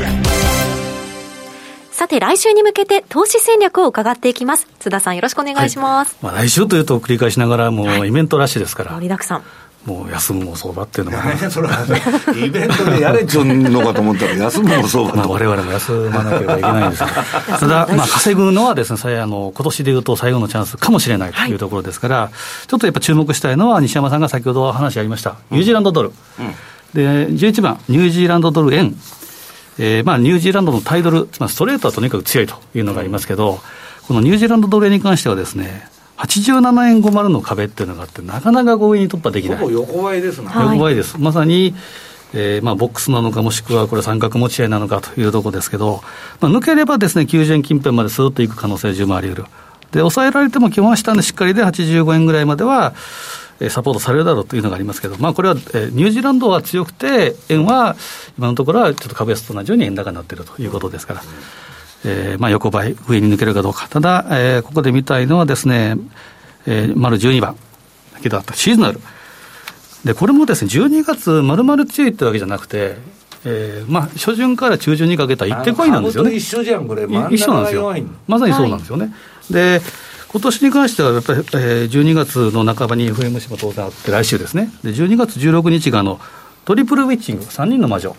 [1.90, 4.66] さて来週に向けて投資戦略を伺っていきます。
[4.80, 9.42] 津田さんよろしくお願いします、まあ、来週というと繰り返しながら、もうイベントラッシュですから、盛りだくさん。
[9.86, 11.18] もう休むも相場っていうのも、
[11.50, 15.32] それはイベントでやれっちゅうのかと思ったら、休むもそうかまあ、と。
[15.32, 17.08] 我々も休まなければいけないんですが、
[17.58, 22.30] ただ、まあ、稼ぐのはですね、さあの今年でいうと最後のチャンスかもしれないというところですから、
[22.66, 26.12] ちょっとやっぱ注目したいのは、西山さんが先ほど話ありました、ニュージーランドドル、
[26.94, 28.94] で11番、ニュージーランドドル円、
[29.78, 33.60] えーまあ、ニュージーランドのタイドル、つまりストレートはとにかく強いというのがありますけど、
[34.06, 35.88] このニュージーランドドル円に関してはですね、
[36.18, 39.58] 87円50の壁っていうのがあって、なかなか上に突破できない。
[39.58, 41.16] ほぼ横ばいですな、横ばいです。
[41.18, 41.74] まさに、
[42.34, 46.02] えーまあ、ボックスなのか、もしくはこれ、三角持ち合いなのかというところですけど、
[46.40, 49.44] まあ、抜ければですね、90円近辺まですーっといく可能性十分あり得る。
[49.92, 52.94] で、抑えられても基本は下のしっかりで85円ぐらいまでは、えー、
[53.68, 57.96] サポートされるだろうというのがありますけど、まあ、これは、えー、ニュージーランドは強くて、円は
[58.38, 61.22] 今のところはちょっと株安と同じように円高になっているということですから。
[62.04, 65.96] えーまあ、横ばい、上に抜けるかどうか、ただ、えー、ここで見たいのはですね、
[66.66, 67.56] えー、丸12番
[68.14, 69.00] だけどあったシーズナル。
[70.04, 72.96] で、これもですね、12月、まるまる強いってわけじゃなくて、
[73.44, 76.34] えー、まあ、初旬から中旬にかけた一手こいなんですよね。
[76.34, 77.94] 一緒じゃん、これ、一緒なんですよ。
[78.26, 79.06] まさにそうなんですよね。
[79.06, 79.10] は
[79.50, 79.82] い、で、
[80.32, 84.70] 今年に関しては、やっぱり、えー、12月の半ばに FMC も当然あって、来週ですね。
[84.84, 86.20] で、12月16日が、あの、
[86.64, 88.14] トリプルウィッチング、3人の魔女。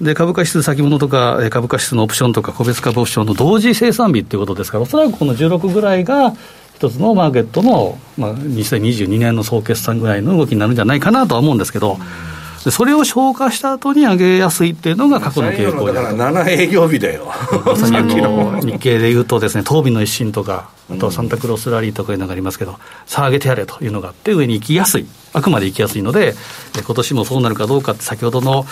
[0.00, 6.32] で、株価指数先物とか、株価指数のオプションとか、個別株オプションの同時生産日っていうことですから、おそらくこの16ぐらいが、
[6.76, 11.98] 一つのマーケットの、まあ、2022年の総決算ぐらいの動きになるんじゃないかなとは思うんですけど、
[12.64, 17.32] でそれを消化した後に上げやすいっていうのが過去の傾向だから7営業日だよ。
[18.62, 26.34] 日経でいうとですね、東美の一新とか、あとはサンタクロスラリーとかいうのがありますけど、さあ上げてやれというのがあって、上に行きやすい、あくまで行きやすいので、
[26.74, 28.66] 今年もそうなるかどうかって、先ほどの、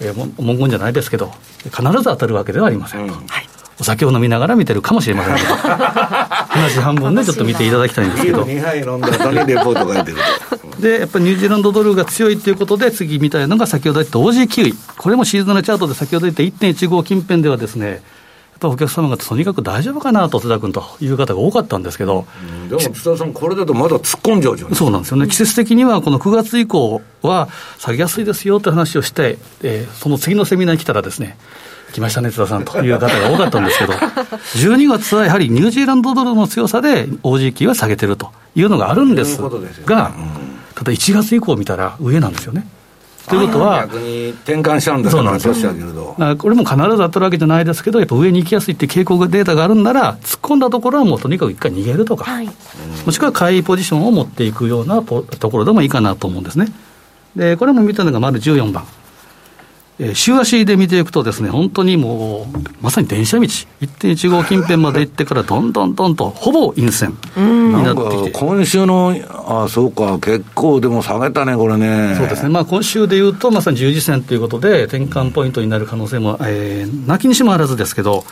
[0.00, 1.32] えー、文言じゃないですけど、
[1.64, 3.12] 必ず当たるわけではありませんと。
[3.12, 3.26] うん。
[3.26, 3.48] はい
[3.80, 8.42] お酒を飲みながら見てるかもしれませんけど、 話半分でちょっと見ていただきたいんですけど。
[8.42, 10.18] 2杯飲んだ後にレポートが出てる
[10.76, 10.80] と。
[10.80, 14.74] で、やっぱりニュージーランドドルが強いということで、次見たいのが先ほど言った OG キウイ。
[14.96, 17.96] これもシーズンのチャートで先ほど言った1.15近辺ではですね、や
[18.58, 27.48] っぱお客様がとにかく大丈夫かなと、津田君という方が多かったんですけど、うん、でも津田さん、これだとまだ突っ込んじゃうじゃんそうなんですよね、季節的にはこの9月以降は
[27.78, 31.38] 下げやすいですよって話をして、えー、その次のセミナーに来たらですね、
[31.92, 33.92] 来ましたね、津田さんという方が多かったんですけど、
[34.58, 40.12] 12月はやはりニュージーランドドルの強さで OG キーは下げてるというのがあるんですが、
[40.74, 42.66] ただ1月以降見たら上なんですよね。
[43.28, 45.72] ということは、逆に転換しちゃうんだそうなんですよ、
[46.38, 52.48] これも必ず当たるわけじゃないですけど、やっぱ上に行きやすいっていう傾向がデータがあるんなら、突っ込んだところはもうとにかく一回逃げるとか、はい、
[53.04, 56.66] もしくは買いポジションを持っていくようなところでもいいかなと思うんですね。
[57.36, 58.84] で、これも見たのが丸14番。
[60.00, 68.30] えー、週足で見ていくとですね、本当にもう、まさに電車道、1.15近辺まで行ってから、どんどんどんと、ほぼ陰線になってきて。
[68.30, 72.14] 今週の、ああ、そうか、結構でも下げたね、これね。
[72.16, 78.24] そうですね、まあ今週でいうと、まさに十字線ということで、転換ポイントになる可能性も、えー、なきにしもあらずですけど、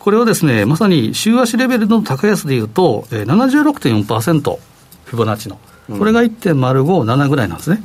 [0.00, 4.58] これはですね、まさに週足レベルの高安でいうと、えー、76.4%、
[5.04, 5.58] フィボナッチの。
[5.96, 7.82] これが1.057ぐらいなんですね。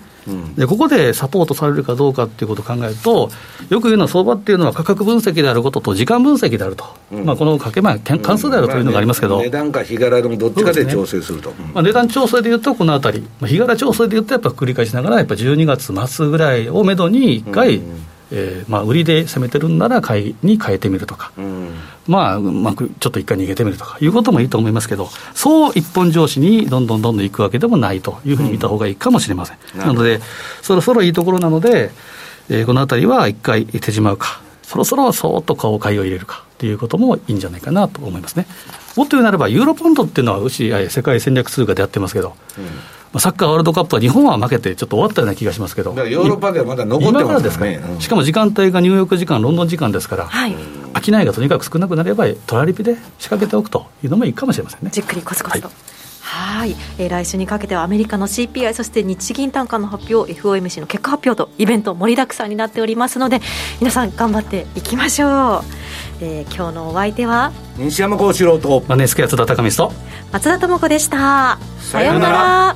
[0.55, 3.29] でここでサポートされるかどうかっていうことを考えると、
[3.69, 21.73] よく言うのは相場っていうのは価格分析であることと時間分析であると、うん、まあ、この掛け前、関数であるというのがありますけど、まあね、値段か日柄でもどっちかで調整すると、ねまあ、値段調整でいうと、このあたり、まあ、日柄調整でいうと、やっぱ繰り返しながら、やっぱ12月末ぐらいをめどに1回、うんうんえーまあ、売りで攻めてるんなら買いに変えてみるとか、うん、
[22.07, 23.97] まあ、うまくちょっと一回逃げてみるとか。
[23.99, 29.57] いうこともいいと思いますけど、そう一本上司にどんどんどんどんいくわけでもないというふうに見たほうがいいかもしれません。
[29.75, 30.21] うん、なので、
[30.61, 31.91] そろそろいいところなので、
[32.49, 36.43] えー、このあたりは一回手じまうか、そろそろそーっと顔を買いを入れるか。
[36.59, 38.45] ということもいいんじゃないかなと思いますね。
[38.97, 42.65] もっと言うならば、ユーロポンドっていうのは、うち、世界戦略通貨でやってますけど、うん
[43.17, 50.55] サッカーワールドカップは日本は負けて、ちょっと終わったような気がしますけど、ヨーロッパではまだ残ってますからね、しかも時間帯がニューヨーク時間、ロンドン時間ですから、はい、
[51.01, 54.91] 商いがとにかく少なくなれば、トラリピで仕掛けておくというのもいいかもしれませんね。
[54.91, 55.75] じっくりコツコツと、はい。
[56.21, 63.41] はい、えー、来週にかけてはアメリカの CPI そして日銀単価の発表 FOMC の結果発表とイベント盛りだくさんになっておりますので
[63.79, 65.63] 皆さん頑張っていきましょう、
[66.21, 67.51] えー、今日のお相手は？
[67.77, 68.83] 西山幸四郎と。
[68.87, 69.91] マネースクエア津田隆美と。
[70.31, 71.57] 松田智子でした。
[71.79, 72.75] さようなら